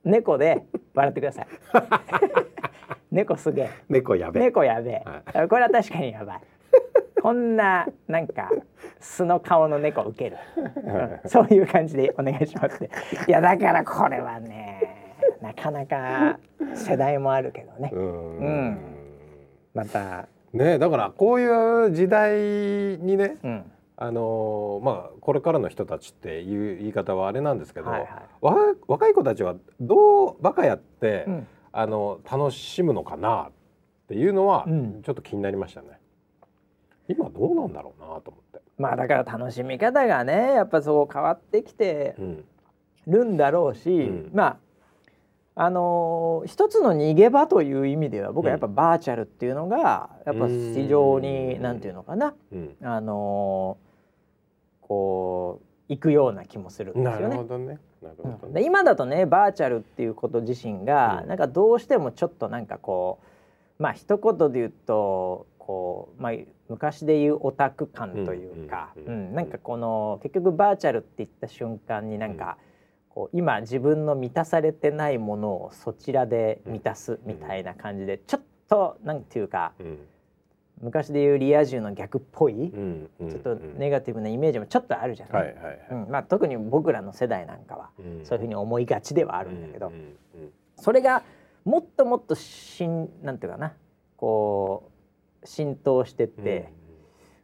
[0.02, 0.66] 猫で
[1.00, 1.46] 笑ってください。
[3.10, 3.70] 猫すげえ。
[3.88, 4.40] 猫やべ。
[4.40, 5.02] 猫やべえ、
[5.38, 6.40] はこれは確かにやばい。
[7.20, 8.50] こんななんか
[8.98, 11.28] 素の顔の猫ウケる、うん。
[11.28, 12.80] そういう感じでお願いします。
[12.82, 12.90] ね
[13.26, 14.96] いやだからこれはね
[15.42, 16.38] なかなか
[16.74, 17.90] 世代もあるけどね。
[17.92, 18.38] うん。
[18.38, 18.78] うん。
[19.74, 20.28] また。
[20.52, 22.32] ねだからこういう時代
[22.98, 23.72] にねうん
[24.02, 28.08] あのーまあこれからの人たちっていう言い方はあれなんですけど、はいはい。
[28.40, 28.56] わ
[28.88, 31.46] 若い子たちはどうバカやって、うん。
[31.72, 33.52] あの楽しむのかなっ
[34.08, 35.02] ていうのはうん。
[35.02, 36.00] ちょっと気になりましたね。
[37.08, 38.60] 今どうなんだろうなと思って。
[38.78, 42.44] まあだから楽しみ方がねやっぱそう変わってきてうん。
[43.06, 44.30] るんだろうし、うん。
[44.32, 44.56] まあ
[45.66, 51.62] あのー一つの逃げ場という意味では僕はやっぱバーチャルっていうのがやっぱ非常にうん。
[51.62, 52.32] なんていうのかな。
[52.50, 52.76] うん。
[52.82, 53.89] あのー
[54.90, 57.36] こう行くような気もするんでなすよね。
[57.36, 57.78] るほどね。
[58.02, 58.64] なるほどうん。
[58.64, 61.28] 今だとねバーチャルっていうこと自身が、うん。
[61.28, 63.20] なんかどうしてもちょっとなんかこ
[63.78, 66.32] うまあ一言で言うとこう、まあ、
[66.68, 72.58] 昔で言うオタク感というか、ううんんうんなんかこの結局バーチャルって言った瞬間になんか、
[73.10, 79.98] こう今自分の満たされてないものをそちらで満たすみたいな感じで、ちょっとなんていうかうん
[80.80, 85.42] 昔で言うリア充の逆っぽい、うんうんちょっとネガティブなイメージもちょっとあるじゃない？
[85.42, 85.78] はいはいはい。
[85.90, 86.10] うん。
[86.10, 88.24] まあ、特に僕らの世代なんかはうん。
[88.24, 91.22] そういうふうに思いがちではあるんだけど、うんうんそれが
[91.66, 93.74] もっともっとしんなんていうかな
[94.16, 94.90] こ
[95.42, 96.72] う浸透してって、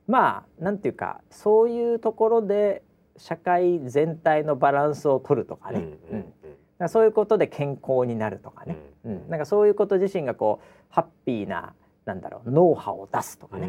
[0.06, 2.82] まあなんていうかそういうところで
[3.18, 5.80] 社会全体のバランスを取るとかうんね、
[6.10, 6.18] うん。
[6.18, 6.22] うん。
[6.22, 6.34] だか
[6.78, 9.28] らそういうことで健康になるとかね、ううん。
[9.28, 11.74] なんかそういうこと自身がこうハッピーな
[12.06, 13.66] なんだろう脳波を出すとかね、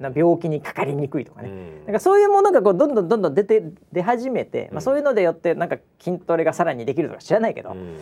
[0.00, 0.12] うん。
[0.14, 1.84] 病気にかかりにくいとかね、うん。
[1.86, 3.62] なんかそういうものがこうどんどんどんどん出て
[3.92, 7.96] 出始めて、まあ、うんそういうのでよってなんか筋トレがさらにできるとか知らないけど、うん。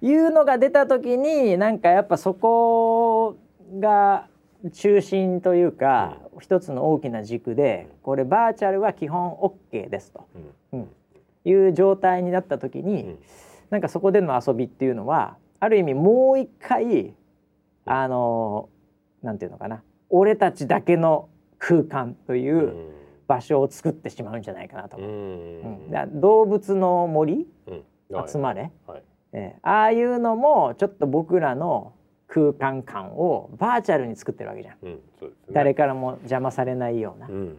[0.00, 3.36] いうのが出た時になんかやっぱそこ
[3.78, 4.26] が
[4.72, 10.26] 中心というか、一つの大きな軸でこれバーチャルは基本 OK ですと、
[10.72, 10.80] うん。
[10.80, 10.88] うん。
[11.44, 13.18] いう状態になった時に、うん。
[13.70, 17.14] なんかそこでの遊びっていうのはある意味もう一回
[17.84, 18.68] あの
[19.22, 19.82] なんていうのかな。
[20.10, 22.74] 俺たちだけの空間というう
[23.26, 25.10] 場所を作ってしまうんじゃないかなとん思う。
[25.10, 25.88] うん。
[25.90, 26.20] うん。
[26.20, 27.84] 動物の森うん。
[28.26, 29.02] 集まれ、はい。
[29.32, 31.92] えーああいうのもちょっと僕らの
[32.26, 34.92] 空間感をバーチャルに作ってるわけじゃん、うん。
[34.94, 35.00] ね。
[35.52, 37.56] 誰からも邪魔されないような、うん。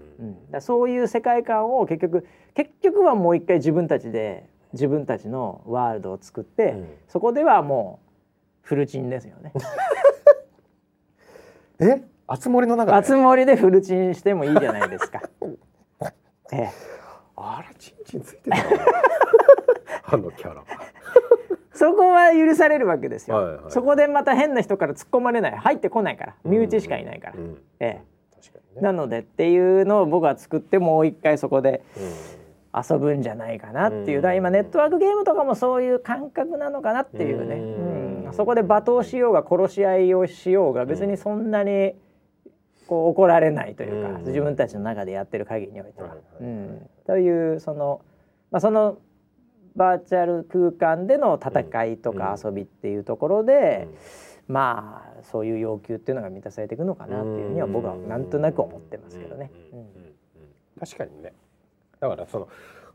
[0.53, 0.61] うん。
[0.61, 6.87] そういう世界観を結局結局はもう一回自分たちで自分たちのワールドを作って、うん。
[7.07, 8.09] そこではもう
[8.61, 9.51] フルチンですよね
[11.79, 12.01] え？
[12.27, 12.97] あつ森の中で？
[12.97, 15.21] 熱盛でフルチンしてもいいじゃないですか。
[16.51, 16.69] ええ。
[17.35, 18.63] あらチンチンついてたな。
[20.11, 20.63] あのキャラ。
[21.73, 23.71] そこは許されるわけですよ、はいはい。
[23.71, 25.51] そこでまた変な人から突っ込まれない。
[25.53, 26.35] 入ってこないから。
[26.43, 27.57] 身内しかいないから、うん。
[27.79, 28.01] え
[28.35, 28.79] 確かにね。
[28.79, 32.38] えなのでっていうのを僕は作ってもう一回そこでうん
[32.73, 34.21] 遊ぶんじゃないかなっていう、うん。
[34.21, 38.25] だから今ネットワークゲームとかもそういう感覚なのかなっていうね、うん。
[38.25, 38.33] うん。
[38.33, 41.95] そこで罵倒しようが殺し合いをしようが別にそんなに
[42.87, 44.25] こう怒られないというか、うん。
[44.25, 46.15] 自分たちの中でやってる限りにおいては。
[47.05, 48.01] というその、
[48.51, 48.99] まあ、その
[49.75, 53.87] バーチャル空間での戦いとか遊びっていうところで、
[54.47, 59.51] まあそういう要求っていうのが満たされていくのかなっていうふうには僕はなんとなく思ってますけどね。
[60.79, 61.33] 確かにね
[61.99, 62.47] だからその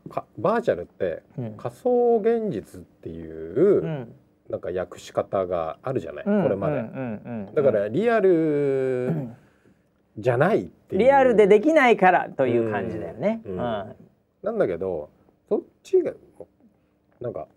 [0.09, 1.57] かバーチャルってうん。
[1.57, 4.15] 仮想現実っていう、うん。
[4.49, 6.43] なんか訳し方があるじゃない、うん。
[6.43, 9.29] これまで、うんうんうんだからリアル
[10.17, 11.01] じゃないっていう。
[11.01, 13.41] リアルでできないからという感じだよね。
[14.43, 15.09] なんだけど
[15.49, 16.13] そっちが
[17.19, 17.47] なんか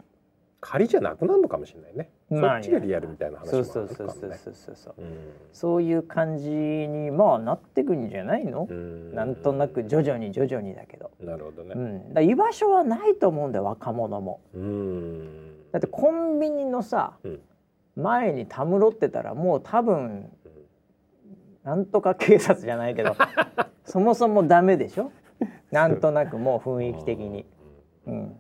[0.61, 5.17] 仮じゃなくなるのかもしれないね、まあそっちがリアルみたいな話もあるかもねそうそうそうそうそうそううん
[5.53, 17.41] そういう感じにまあなってくんじゃないの、うんなんとなく徐々に徐々にだけど、なるほどねうん、だ居場所はないと思うんだよ若者もうんだってコンビニのさうん
[17.97, 20.31] 前にたむろってたらもう多分
[21.65, 23.17] なんとか警察じゃないけど
[23.85, 25.11] そもそもダメでしょ
[25.73, 27.45] なんとなくもう雰囲気的に。
[28.07, 28.37] うん、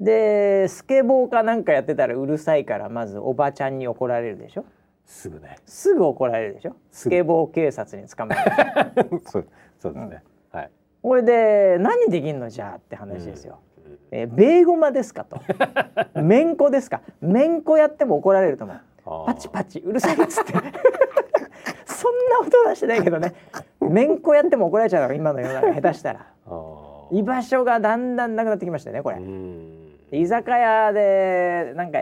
[0.00, 4.64] でスケボーかなんかやってたらうるさいからまずおばちゃんに怒られるでしょ？
[5.04, 5.56] すぐね。
[5.66, 6.74] すぐ怒られるでしょ？
[6.90, 9.46] スケボー警察に捕まえる そう
[9.78, 10.70] そうですね、はい。
[11.02, 13.60] これで何できんのじゃあって話ですよ、
[14.10, 15.38] えーベーゴマですかと。
[16.20, 17.00] めんこですか？
[17.20, 18.80] めんこやっても怒られると思う。
[19.26, 20.52] パチパチうるさいっつって。
[21.86, 23.32] そんな音出してないけどね。
[23.80, 26.26] めんこやっても怒られちゃうの今の世の中下手したら。
[27.10, 29.83] 居場所がだんだんなくなってきましたねこれ、うん
[30.20, 31.98] 居酒屋でなんか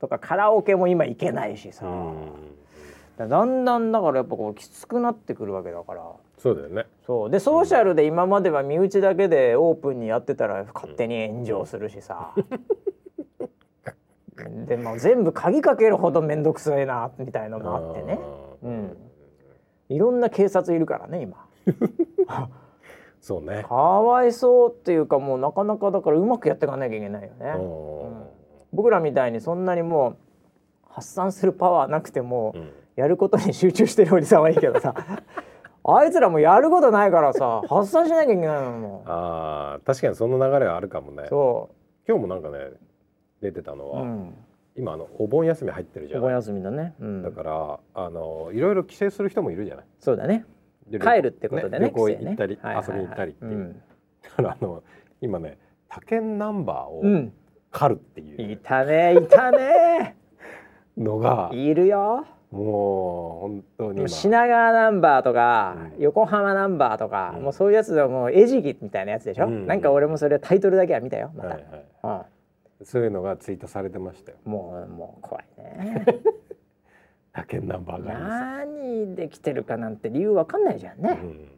[0.00, 3.28] とかカラオケも今行けないしさ、うん。
[3.28, 6.02] だんだんだからやっぱこうきつくなってくるわけだから。
[6.38, 6.86] そうだよね。
[7.06, 7.30] そう。
[7.30, 12.34] でソーシャルで今までは身内だけでオープンにやってたら勝手に炎上するしさ、
[14.66, 18.18] でも全部鍵かけるほど面倒くさいなみたいのもあってね。
[18.62, 18.96] うん。
[19.88, 21.46] いろんな警察いるからね今
[23.22, 23.64] そうね。
[23.68, 27.60] かわいそうっていうかもうなかなかだからうまくやっていかなきゃいけないよね、う
[28.08, 28.26] ん。
[28.72, 30.16] 僕らみたいにそんなにもう
[30.90, 32.72] 発散するパワーなくても、うん。
[32.96, 34.94] やることに集中してるおじさんはいいけどさ。
[35.84, 39.02] あいつらもうやることないからさ発散しなきゃいけないのも。
[39.06, 41.24] あー確かにその流れはあるかもね。
[41.24, 41.28] う。
[41.28, 41.70] そ
[42.06, 42.70] 今日もなんかね
[43.40, 44.34] 出てたのう、は、うん、
[44.76, 46.20] 今あのお盆休み入ってるじゃない。
[46.20, 49.84] お盆休みだね、うん、だからあのいろいろ帰省する人もいるじゃない。
[49.98, 50.38] そうだね。
[50.38, 50.44] で
[50.98, 53.82] 帰るってことでね旅行行ったり、遊びに行ったりっていう、うん。
[54.22, 54.82] だからあの
[55.20, 57.32] 今ね他県ナンバーをうん、
[57.70, 58.56] 狩るっていいう。
[58.58, 60.16] たねいたね
[60.96, 62.26] のが、いるよ。
[62.50, 64.08] もう本当に今。
[64.08, 66.02] 品川ナンバーとか、うん。
[66.02, 67.42] 横浜ナンバーとか、うん。
[67.44, 69.66] もうそういうやつでもう餌食みたいなやつでしょ、うん。
[69.66, 72.26] なんか俺もそれタイトルだけは見たよまた、
[72.84, 74.38] そういうのがツイートされてましたよ。
[74.44, 76.04] うん、もうもう怖いね
[77.34, 78.18] ナンバーがあ
[78.66, 81.48] 何で来てるかなんて理由わかんないじゃんね、るん。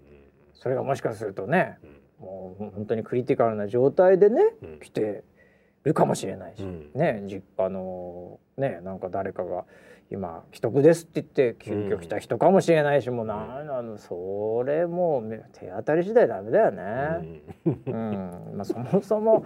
[0.54, 1.78] それがもしかするとね
[2.20, 2.26] うん。
[2.26, 4.80] もう本当にクリティカルな状態でね、うん。
[4.80, 5.24] 来て
[5.82, 6.90] るかもしれないし、うん。
[6.94, 9.64] ね実家のねなんか誰かが
[10.10, 16.82] 今既得ですって言って急遽来た人かもしれないし、もうなんなのそれもう手当たり次第ダメだよね。
[17.66, 17.82] うん。
[17.86, 17.90] う
[18.54, 19.44] ん、まあそもそも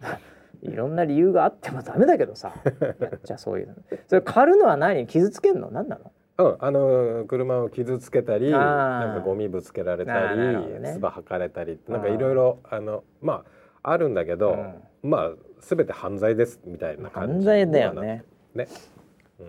[0.62, 2.52] いろんな理由があってもダメだけどさ。
[3.00, 3.74] やっちゃそういうの。
[4.06, 5.70] それ狩るのは何傷つけんの？
[5.70, 6.12] 何なの？
[6.38, 10.38] うん、あの車を傷つけたりなんかゴミぶつけられたり
[10.80, 10.92] ね。
[10.94, 13.44] 唾吐かれたりなんかいろいろあのま
[13.82, 14.74] ああるんだけど、うん。
[15.10, 15.30] まあ
[15.60, 18.24] 全て犯罪ですみたいな感じ犯罪だよね。
[18.54, 18.66] ね、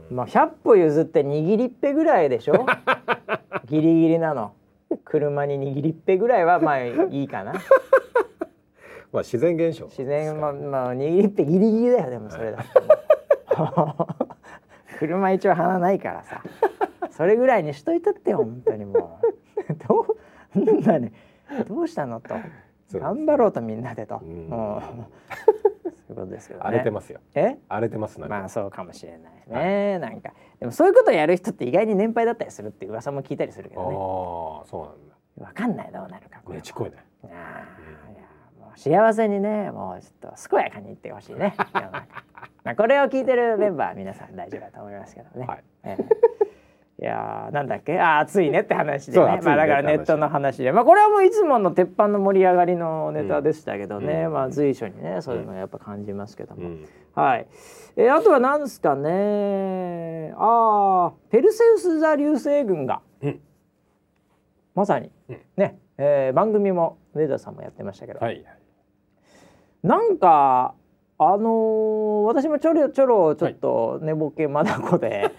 [0.10, 0.16] うん。
[0.16, 2.66] まあ100歩譲って握りっぺぐらいでしょ？
[3.66, 4.53] ギリギリなの。
[5.05, 7.53] 車に握りっぺぐらいはまあいいかな
[9.12, 12.60] まあ自然現象自然まあまあ握りっぺギリギリだよでもそれだ。
[12.60, 12.70] っ て
[14.99, 16.41] 車一応鼻ないからさ。
[17.12, 19.20] それぐらいにしといたってよ本当にも
[19.68, 19.74] う。
[19.88, 20.05] ど
[20.55, 21.12] うなんだね。
[21.68, 22.36] どうしたのと。
[22.93, 24.47] 頑張ろうとみんなでと、うん。
[24.49, 24.60] そう
[25.86, 26.66] いうことですけどね。
[26.66, 27.20] 荒れてますよ。
[27.36, 27.57] え？
[27.68, 30.32] 荒れてますまあそうかもしれないね、なんか。
[30.60, 33.95] でもそういうことをやる人って意外に年配だったりするっていう噂も聞いたりするけああどね
[34.70, 35.16] そうなんだ。
[35.45, 35.91] わかんない。
[35.91, 36.39] どうなるか。
[36.43, 36.95] これはねちこいね。
[37.26, 37.30] ああ
[38.70, 41.55] もう幸せにねもうちょっと健やかにいってほしいね。
[42.63, 45.63] まあこれを聞いてるメンバーは皆さん大丈夫だと思いますけどね、はい。
[45.84, 45.97] え
[47.01, 47.99] いやーなんだっけ？
[47.99, 49.26] あー暑いねって話でね。
[49.38, 50.72] ねまあだからネットの話で。
[50.72, 54.34] まあこれはもういつもの鉄板の盛り上がりのネタでしたけどね、うん。
[54.34, 56.86] まあ随所にねそういうのやっぱ感じますけども、うん。
[57.15, 57.47] はい、
[57.95, 60.34] えーあとは何ですかね。
[60.38, 63.39] あーペルセウス座流星群が、うん。
[64.76, 65.39] まさに、うん。
[65.55, 68.45] ね、えー番組も上田さんもやってましたけど、はい
[69.84, 70.74] なんか
[71.18, 75.32] あのー私もちょろちょろちょっと寝ぼけまだこで、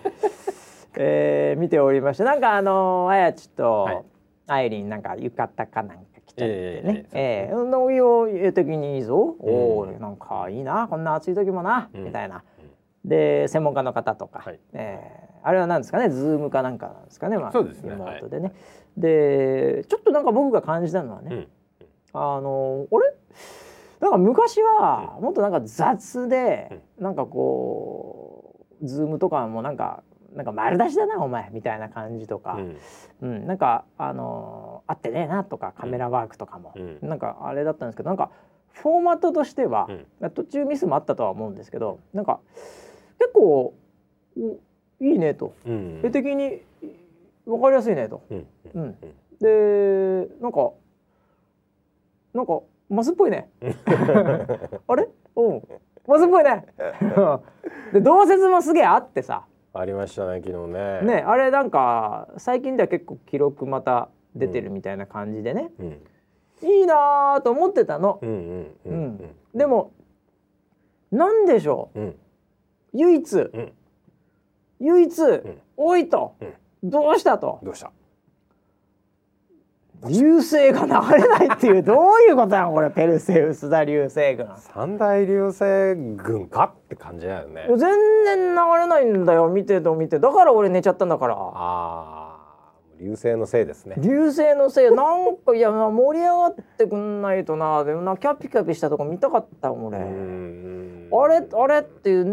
[0.97, 4.05] えー見ておりましてなんかあのーあやちとはい。
[4.49, 7.07] あいりんなんか浴衣かなんか着ちゃってね。
[7.13, 10.89] ええええ運動用的にいいぞ、おおうんなんかいいな。
[10.89, 12.05] こんな暑い時もな、うん。
[12.05, 12.43] みたいな。
[13.05, 14.59] で専門家の方とか、はい。
[14.73, 16.11] えーあれは何ですかね？
[16.11, 17.93] ズームかなんかなんですかね、まあ、そうですね。
[17.93, 18.53] リモートでね、
[18.97, 21.49] でちょっとなんか僕が感じたのはね、うん。
[22.13, 23.15] あのあれ？
[24.01, 30.03] なんか昔はもっとなんか雑で、なんかこうズームとかもなんか
[30.35, 32.77] なんか丸出しだなお前みたいな感じとか、うん。
[33.21, 36.99] うんなんかあの合ってねえなとかカメラワークとかも、うん。
[37.03, 38.31] なんかあれだったんですけどなんか
[38.73, 39.89] フォーマットとしては、
[40.21, 40.31] うん。
[40.31, 42.41] 途中ミスもあったとは思うんですけどなんか
[43.19, 43.75] 結構お
[45.01, 45.55] いいねと。
[45.67, 46.01] うん。
[46.03, 46.63] 絵的に
[47.45, 48.23] 分かりやすいねと。
[48.31, 48.47] うん。
[48.75, 48.97] うん。
[49.41, 50.71] でなんか
[52.33, 52.61] なんか
[52.91, 53.49] マスっぽいね。
[54.87, 55.09] あれ？
[55.37, 55.53] う。
[55.53, 55.63] ん
[56.07, 56.67] マスっぽいね。
[57.95, 59.47] で同説もすげえあってさ。
[59.73, 61.01] ありましたね昨日ね。
[61.03, 66.69] ねあれなんか最近では結構記録また出てるみたいな感じでね、うん。
[66.69, 68.19] いいなーと思ってたの。
[68.21, 69.07] うんうんううん。
[69.15, 69.35] ん。
[69.55, 69.93] でも
[71.13, 72.01] なんでしょう。
[72.01, 72.17] うん。
[72.93, 73.73] 唯一、ん。
[74.81, 75.61] 唯一、ん。
[75.77, 76.35] 多いと、
[76.83, 77.61] どうしたと。
[77.63, 77.93] どうした？
[80.09, 84.49] 流星が流れないっていうどういうことやんこれペルセウスだ流星群。
[84.57, 87.67] 三大流星群かって感じだよね。
[87.69, 91.35] 全然流れないんだよ見てと見てだから俺寝ちゃったんだから。
[91.35, 92.31] ああ
[92.99, 93.97] 流星のせいですね。
[93.99, 94.91] 流星のせい。
[94.91, 97.85] なんかいやな盛り上がってくんないとな。
[97.85, 99.99] でもなキャピキャピしたとこ見たかった俺。
[99.99, 102.31] あれあれっていう流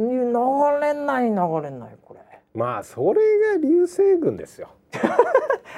[0.82, 2.22] れない流れないこれ。
[2.53, 3.22] まあそれ
[3.55, 4.70] が流星群ですよ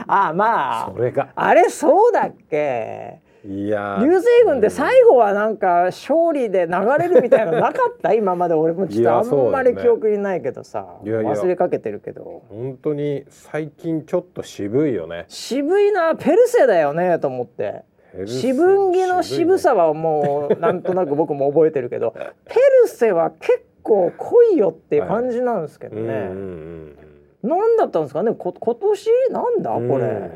[0.07, 1.29] あまあそれが。
[1.35, 3.19] あれそうだっけ？
[3.45, 4.03] いやー。
[4.05, 8.11] 流星群って最後はなんか勝利で流れるみたいなのなかった？
[8.13, 8.53] 今まで。
[8.53, 10.85] 俺もちょっとあんまり記憶にないけどさ。
[11.03, 11.31] いやいや。
[11.31, 12.43] 忘れかけてるけど。
[12.49, 15.25] 本当に最近ちょっと渋いよね。
[15.29, 16.15] 渋いな。
[16.15, 17.83] ペルセだよねと思って。
[18.11, 22.11] ペルセ渋着の渋さはもうなんとなく僕も覚えてるけど。
[22.45, 26.95] ペルセは結構濃いよっていう感じなんですけどうんうんうね、ん
[27.43, 28.33] 何だったんですかね？
[28.33, 29.09] こ今年？
[29.31, 29.71] なんだ？
[29.71, 29.89] うん。
[29.89, 30.31] これ、うん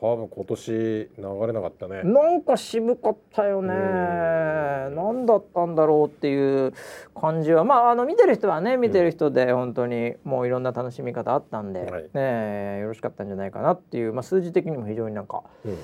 [0.00, 1.10] 多分今年流
[1.48, 2.04] れなかったね。
[2.04, 3.74] なんか渋かったよね。
[3.74, 4.94] うん。
[4.94, 6.72] なんだったんだろうっていう
[7.20, 12.08] 感じは、まああの見てる人はね、見てる人で本当にもういろんな楽しみ方あったんで、はい。
[12.14, 15.78] ねよろしかったんじゃないかなっていう、まあ数字的にも非常になんかうん。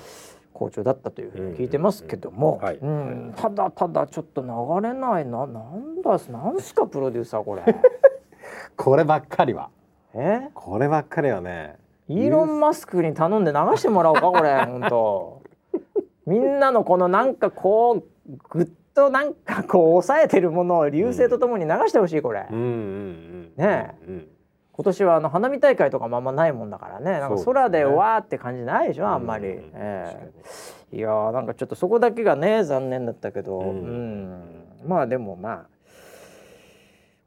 [0.53, 2.61] 好調だったというふうに聞いてますけども、
[3.35, 4.47] ただただちょっと流
[4.87, 7.63] れないな、なんだなんすかプロデューサーこれ。
[8.77, 9.69] こればっかりは
[10.15, 10.49] え？
[10.53, 11.75] こればっかりはね。
[12.07, 14.57] イーロン・マスクに頼んで流してもらおうかこれ。
[14.65, 15.41] 本当
[16.25, 18.03] みんなのこのなんかこう
[18.49, 24.27] ぐっとなんかこう抑えてるものを流星とともに流してほしいこれ、うんうんうんねえうん。
[24.71, 27.19] 今年はあの花火大会とかもあんまないもんだからね。
[27.19, 30.31] なんか空でわーって感じないでしょあんまり、うんえ
[30.91, 30.97] え。
[30.97, 34.41] いやーなんかちょっとそこだけがね残念だったけど、ううんん。
[34.85, 35.65] まあでもまあ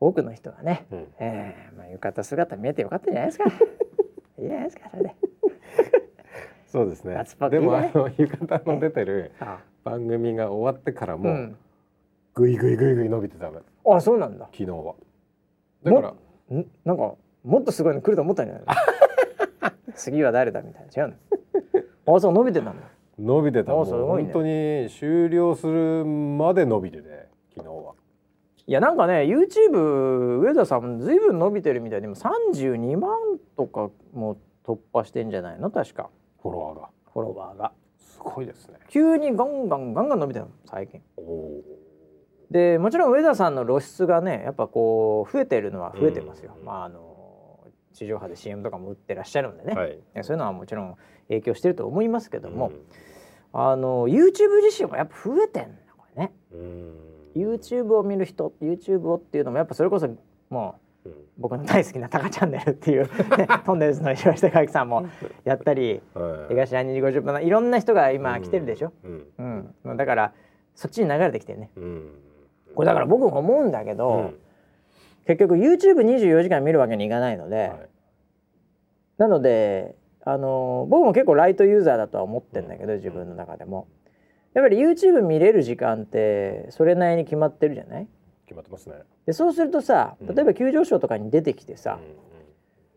[0.01, 0.99] 多くの人はね、うん。
[1.18, 3.44] ええまあ、浴衣姿見えてよかったんじゃないですか。
[4.38, 5.03] いいじゃないですかそれ。
[5.03, 5.14] で。
[6.66, 7.24] そうですね。
[7.51, 11.57] でもあの浴衣の出てるあ番組が終わってからもうん、
[12.34, 13.61] ぐいぐいぐいぐい伸びてたの。
[13.86, 14.44] あそうなんだ。
[14.53, 14.94] 昨日は。
[15.82, 16.09] だから
[16.57, 18.64] んなんかもっとすごいの来ると思ったんじゃない
[19.88, 19.92] の？
[19.94, 21.03] 次は誰だみたいな。
[21.05, 21.14] 違う
[22.07, 22.14] の？
[22.16, 22.82] あそう伸びてたんだ。
[23.18, 23.72] 伸びてた。
[23.72, 23.92] あもうね。
[24.24, 27.26] 本当に終了するまで伸びてて
[27.57, 27.94] 昨日は
[28.68, 33.16] いやなんかね YouTube 上田さんずいぶん伸びてるみたいで今32万
[33.56, 35.70] とかも突破してんじゃないの？
[35.70, 36.10] 確か。
[36.42, 36.88] フォロワーが。
[37.14, 37.72] フォロワーが。
[37.96, 38.78] すごいですね。
[38.90, 41.00] 急にガンガンガンガン伸びてるの最近。
[42.50, 46.66] でもちろん上田さんの露出がねやっぱこう増えてるのは増えてますよ、うん。
[46.66, 49.98] まああの地上波で CM とかも打ってらっしゃるんでね、はい。
[50.20, 50.96] そういうのはもちろん
[51.28, 52.82] 影響してると思いますけども、うん。
[53.54, 56.34] あの YouTube 自身もやっぱ増えてんだこれね。
[56.52, 56.94] うん
[57.39, 60.09] YouTube を見る人 YouTube をっていうのもやっぱそれこそ
[60.51, 61.14] もううん。
[61.39, 63.09] 僕の大好きな「タカチャンネル」っていう、ね、
[63.64, 65.07] トンネルズの石橋貴明さんも
[65.45, 66.55] やったりはい。
[66.55, 69.74] 東谷2時50分のいろんな人が今来てるでしょ、うん。
[69.84, 69.97] うん。
[69.97, 70.32] だから
[70.74, 71.70] そっちに流れてきてるね。
[71.76, 72.11] うん。
[72.74, 74.39] これだから僕も思うんだけど、うん。
[75.26, 77.89] 結局 YouTube24 時間見るわけにいかないので、はい。
[79.18, 83.89] なのであの僕も結構ライトユーザーだとは思ってんだけど自分の中でも
[84.59, 88.09] やっぱり YouTube 見れる時間ってそれなりに決まってるじゃない？
[88.46, 88.96] 決まってますね。
[89.26, 90.34] でそうするとさうん。
[90.34, 92.16] 例えば急上昇とかに出てきてさ、うん。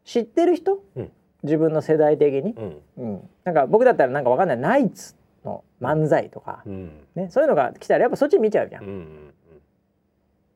[0.03, 1.11] 知ってる人、うん。
[1.43, 2.81] 自分の世代的に、うん。
[2.97, 6.91] うん、なんか僕だったらなんかわかんないナイツの漫才とか、うん。
[7.15, 9.33] ね、そういうのが来たらやっぱそっち見ちゃうじゃん。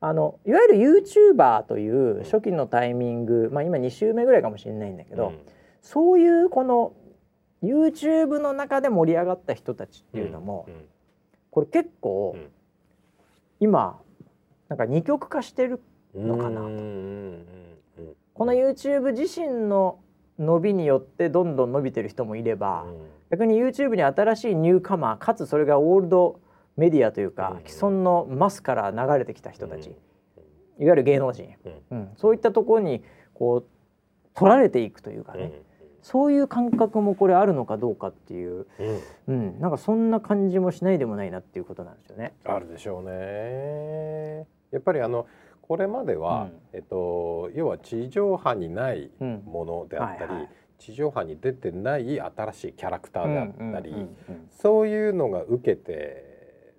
[0.02, 1.02] あのいわゆる
[1.36, 5.34] YouTuber という初期のタイミング、まあ、今2週目ぐらいかもしれないんだけど、
[5.82, 6.94] そういうこの
[7.64, 10.74] YouTube の中で盛り上がった人たちっていうのも、うん
[11.56, 12.50] これ結構、うん。
[13.62, 13.98] 今
[14.68, 15.82] なんか二極化してる
[16.14, 16.68] うんのかなと
[18.34, 20.00] この YouTube 自身の
[20.38, 22.98] 伸びによってどんどん伸びてる人もいれば、うん。
[23.32, 26.42] 逆に YouTube に新しいニューカマーかつそれがオールド
[26.76, 29.96] メディアというか、うん既存のマスから流れてきた人たち、うん
[30.78, 31.54] いわゆる芸能人、
[31.90, 31.98] うん。
[31.98, 32.10] うん。
[32.18, 33.02] そういったところに
[33.34, 33.66] こう
[34.34, 35.54] 取られていくというかね、
[36.06, 38.68] そういう感覚もこれあるのかどうかっていう、
[39.28, 39.36] うん。
[39.36, 42.36] うん、なんかそんな感じもしないでもないなっていうことなんですよね。
[42.44, 44.46] あるでしょうね。
[44.70, 45.26] やっぱりあの
[45.64, 46.52] これまでは、うん。
[46.74, 50.50] えっと要は地上波にないうんものであったり、はいはい。
[50.78, 54.08] 地上波に出てない新しいキャラクターであったり、
[54.52, 56.25] そういうのが受けて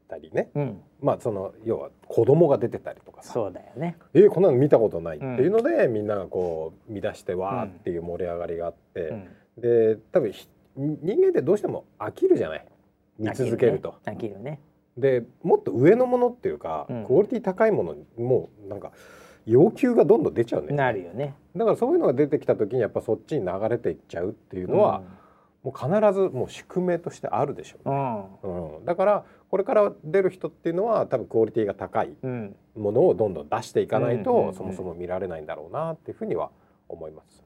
[0.08, 0.50] たりね。
[0.54, 0.62] うん。
[0.62, 3.96] うんまあその要は子供が出てたりとかさ、そうだよね。
[4.14, 9.28] えーこんなの見たことないっていうので、みんながこう見出してわーっていう盛り上がりがあって、うん。
[9.58, 12.66] で多分ひ人間ってどうしても飽きるじゃない？
[13.18, 13.94] 見続けると。
[14.04, 14.60] 飽きるね。
[14.96, 17.04] でもっと上のものっていうか、うん。
[17.04, 18.92] クオリティ高いものにもうなんか
[19.44, 20.74] 要求がどんどん出ちゃうね。
[20.74, 21.34] なるよね。
[21.54, 25.02] だからそういうのが出てきた時にやっぱそっちに流れていっちゃうっていうのは、
[25.62, 32.16] もう必ずもう宿命としてあるでしょう、ん、う、うん、だからこれから出る人っていうのは多分クオリティが高い
[32.76, 36.50] ものをどんどん出していかないと、そもそも見られないんだろうなっていうふうには
[36.88, 37.44] 思います。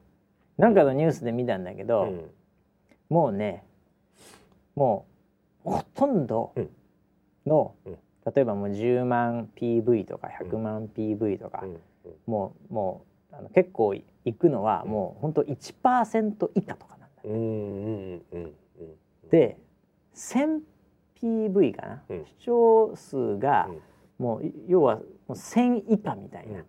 [0.57, 2.29] なんかのニュースで見たんだけど、うん、
[3.09, 3.63] もうね
[4.75, 5.05] も
[5.65, 6.53] うほとんど
[7.45, 7.97] の、うん、
[8.33, 11.77] 例えばもう10万 PV とか100万 PV とか、うん、
[12.27, 18.51] もうもうあの結構いくのはもうほんと1%以下とかなんだ、ね。
[19.31, 19.57] で
[20.15, 20.59] 1000
[21.21, 23.69] PV かな、うん、視聴数が、
[24.17, 26.63] もう要はもう1,000以下みたいな、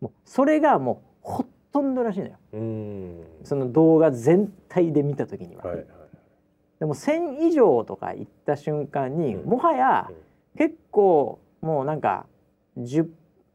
[0.00, 2.36] もうそれがもうほとんどらしいのよ。
[3.42, 5.64] その動画全体で見た時には。
[5.64, 5.86] はいはい、
[6.80, 10.10] でも1,000以上とかいった瞬間に、もはや
[10.56, 12.26] 結構もうなんか
[12.78, 13.08] 10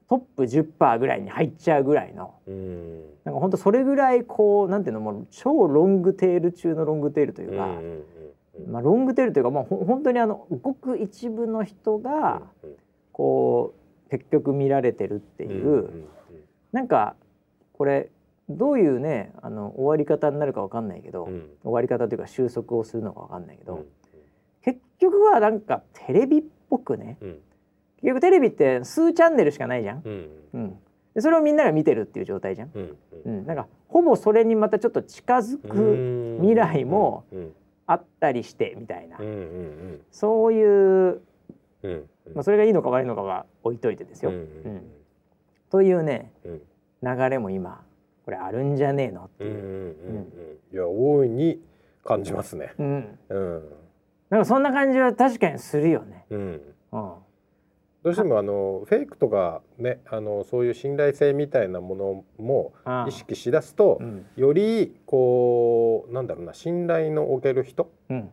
[0.10, 2.34] トップ10%ぐらいに入っちゃうぐらいの。
[2.52, 3.02] ん。
[3.24, 7.68] なんか本当それぐらいこうなんていうのもう超ロングテール中のロングテールというか。
[7.68, 8.19] う
[8.68, 12.76] まあ、ロングテールというかもうほ本当にあのごく一部の人がうん
[13.12, 13.74] こ
[14.08, 16.08] う結局見られてるっていう、
[16.72, 17.16] なんか
[17.74, 18.10] これ
[18.50, 21.50] どういうねあの終わり方になるかわかんないけど、うん。
[21.62, 23.86] 終わり方というか収束をするのかわかんないけど、うん
[24.62, 27.40] 結局はなんかテレビっぽくねうん。
[28.02, 30.70] 結局テレビって数チャンネルしかないじゃん、うんうん、
[31.16, 37.52] でそれをみんなが見てるっていう状態じゃん、うんうん、なんかほぼそれにまたちょっと近づく未来もうん
[37.90, 40.68] あったりしてみたいな、うんうんそういう、
[41.82, 42.10] うんうん。
[42.36, 44.30] まあ、それがいいのか悪いのかは置いといてですよ。
[44.30, 44.82] ううんん。
[45.72, 46.62] というねうん。
[47.02, 47.84] 流れも今
[48.26, 50.26] これあるんじゃねえのっていう、うんうんうんうん。
[50.72, 51.60] いや大いに
[52.06, 52.74] 感じますね。
[52.78, 53.64] うん、うん。
[54.30, 56.26] なんかそんな感じは確かにするよね。
[56.30, 56.62] うんうん
[58.02, 62.74] どうしてもあのフェイクとかねあのそういう信頼性みたいなものも
[63.08, 64.26] 意識しだすとうん。
[64.38, 68.32] よりこうなんだろうな信頼のおける人うん。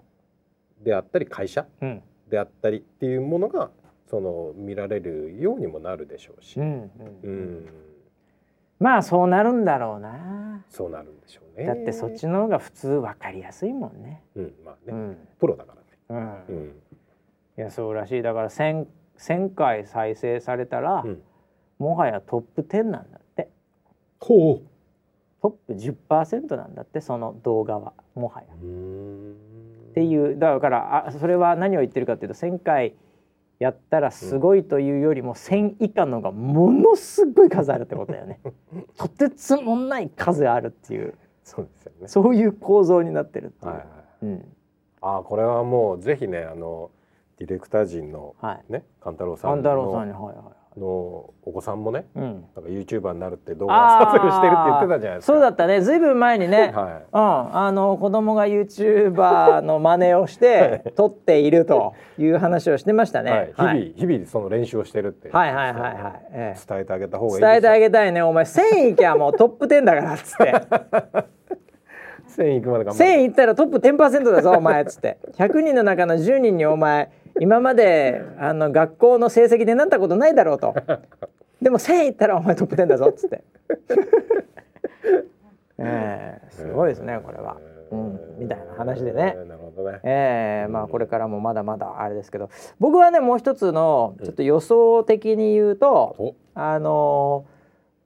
[0.83, 2.03] であったり会社うん。
[2.31, 3.71] であったりっていうものが
[4.09, 6.91] その見られるようにもなるでしょうし、うんう
[7.25, 7.31] うん。
[7.65, 7.67] ん、
[8.79, 10.65] まあそうなるんだろうな。
[10.69, 11.67] そうなるんでしょうね。
[11.67, 14.23] だってそっちの方が普通分かりやすいもんね。
[14.37, 15.29] うん、まあね、うん。
[15.41, 15.75] プロだか
[16.09, 16.25] らうん。
[16.25, 16.45] ね。
[16.49, 16.65] うん、
[17.59, 18.23] いやそうらしい。
[18.23, 18.51] だから
[19.19, 21.23] 1,000 1,000回再生されたら、うん
[21.79, 23.51] もはやトップ10なんだって
[24.19, 24.63] ほ
[25.43, 28.47] トップ10%なんだってその動画はもはや。
[28.63, 28.67] う。
[28.67, 29.33] うん。
[29.91, 32.95] っていうだからあそれは何を言ってるかっていうと1,000回
[33.59, 38.41] やったらすごいというよりも1,000以下のがものすごい数あるってことだよね。
[38.97, 42.09] とてつもない数あるっていうそうですよね。
[42.09, 43.73] そういう構造になってるっていう。
[43.73, 43.87] はいはい。
[44.23, 44.57] うん
[45.03, 46.91] あーこれはもうぜひねあの
[47.39, 48.73] ディレクター陣のはい。
[48.73, 50.33] ね勘太郎さんのにはいは
[50.77, 50.81] い。
[50.81, 50.87] の
[51.43, 52.23] お子さんもねうん。
[52.23, 52.29] な
[52.63, 55.33] んか YouTuber になるって動画撮影してるって言ってたじゃないですか。
[55.33, 55.81] そうだったね。
[55.81, 56.73] ずいぶん前にね。
[56.77, 63.53] はうん、あの子供が YouTuber の真似をして 撮っているという話をしてましたい、ね。
[63.55, 65.31] はい、日々、日々その練習をしてるって。
[65.31, 65.93] はいはいはいはい。
[66.33, 68.23] ええ伝えてあげた方がいい伝えてあげげたいね。
[68.23, 70.55] お前1000いきゃもうトップ10だからっつって。
[72.37, 77.11] 1000いくまで頑1000張るいったらトップ10%だぞお前っつって100人の中の10人にお前
[77.41, 80.75] 今まであの学校の成績でなったことないだろうと。
[81.61, 83.43] でも1000いったらお前トップ10だぞっつって。
[85.79, 87.59] ええすごいですねこれは、
[87.91, 89.35] うん、みたいな話でね。
[89.37, 90.01] えーなるほどね。
[90.05, 92.49] ええまあこれからもまだまだあれですけど。
[92.79, 96.35] 僕はねもう一つのちょっと予想的に言うと、お。
[96.55, 97.57] あのー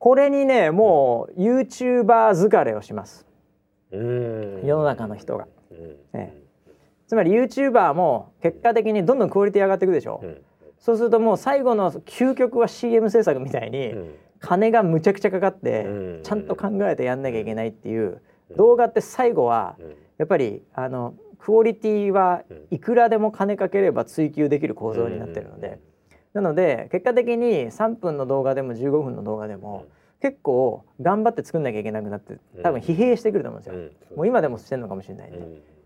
[0.01, 3.26] これにねもう YouTuber 疲れをします。
[3.93, 4.62] うん。
[4.64, 5.47] 世の中の人が。
[5.70, 5.97] うん。
[6.14, 6.33] え
[7.11, 10.41] つまり YouTuber も結果的にどんどんクオリティ上がっていくでしょ、うん。
[10.79, 14.15] そうするともう最後の究極は CM 制作みたいにうん。
[14.39, 16.23] 金がむちゃくちゃかかってうん。
[16.23, 18.23] ちゃんと考えてやんなきゃいけないっていう
[18.57, 19.87] 動画って最後はうん。
[20.19, 25.81] やっぱりあのクオリティはいくらでも金かければ追求できる構造になってるので。
[26.33, 29.87] なので結果的に3分の動画でも15分の動画でも
[30.21, 33.81] 結構頑張って作んなきゃいけなくなって多分疲弊してくると思うんですよ。
[33.81, 34.17] うん。
[34.17, 35.41] もう今でもしてるのかもしれないんで。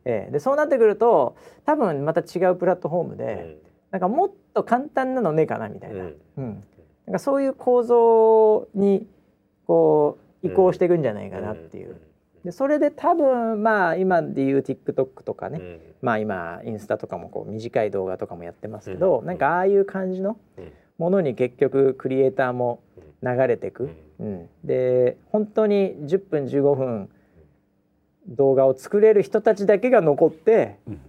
[0.04, 0.30] うんええ。
[0.32, 3.58] でそうなってくると多分また違うプラットフォームで、
[3.90, 6.44] なんかもっと簡単なのねえかなみたいな,、ううん。
[6.44, 6.64] ん
[7.06, 9.06] なんかそういう構造に
[9.66, 11.96] こう移行していくんじゃないかなっていう。
[12.44, 15.80] でそれで多分まあ今でいう TikTok とかね、うん。
[16.02, 19.26] まあ今インスタとかもこう短い動画とかもやってますけど、うん。
[19.26, 20.72] なんかああいう感じのうん。
[20.96, 22.80] ものに結局クリエイターも
[23.22, 23.88] 流れてく、
[24.20, 24.48] うん。
[24.62, 27.10] で本当に10分15分
[28.28, 31.00] 動画を作れる人たちだけが残ってうん。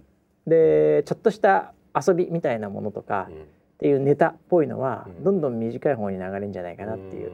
[0.46, 3.34] でちょっとした遊びみたいなものとかうん。
[3.34, 3.38] っ
[3.78, 5.24] ていうネタっぽいのはうん。
[5.24, 7.32] どんどん短い方に流れるんじゃないかなっていう、ん。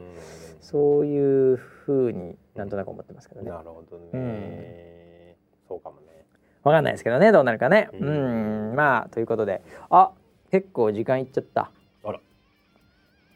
[0.61, 3.49] そういう風になんとなく思ってますけどね。
[3.49, 5.35] なるほどね。
[5.67, 6.25] そうかもね。
[6.63, 7.89] わかんないですけどねどうなるかね。
[7.93, 8.75] ううんん。
[8.75, 9.61] まあということで。
[9.89, 10.11] あ
[10.51, 11.71] 結構時間いっちゃった。
[12.03, 12.19] あら。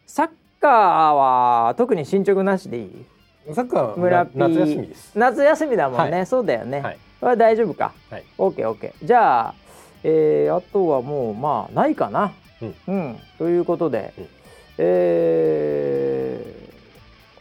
[0.06, 0.30] サッ
[0.62, 0.72] カー
[1.12, 3.06] は特に進捗なしでいい？
[3.54, 5.18] サッカー夏休みです。
[5.18, 6.98] 夏休みだもんね、はそうだよね、はい。
[7.22, 7.94] は大丈夫か？
[8.10, 8.24] はい。
[8.38, 9.56] OKOK じゃあ、
[10.04, 12.34] えーあとはもうまあないかな。
[12.88, 13.20] うん。
[13.38, 14.28] ということで、うん。
[14.80, 16.42] え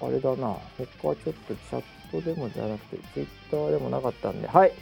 [0.01, 0.55] ーあれだな。
[1.03, 1.83] 他ちょっとチャッ
[2.13, 4.47] トでもじゃなくてツイッターでもなかったんで。
[4.49, 4.73] はい。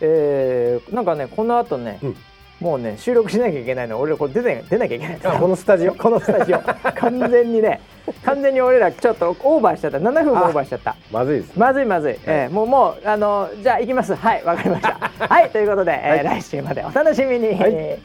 [0.00, 2.16] えーなんかねこの後ね、うん
[2.60, 3.98] もうね収録しなきゃいけないの。
[4.00, 5.20] 俺これ出て出なきゃいけない。
[5.22, 5.32] あ。
[5.38, 5.94] このスタジオ。
[5.94, 6.58] このスタジオ。
[6.96, 7.80] 完全にね。
[8.24, 9.98] 完全に俺らちょっとオーバーしちゃった。
[9.98, 10.96] 7分もオーバーしちゃった。
[11.12, 14.14] まずいですまずいまずい、えーもうもうあのじゃあ行きます。
[14.14, 14.98] はいわかりました。
[15.28, 16.24] はいということで、えーはい。
[16.24, 17.98] 来週までお楽しみに、はい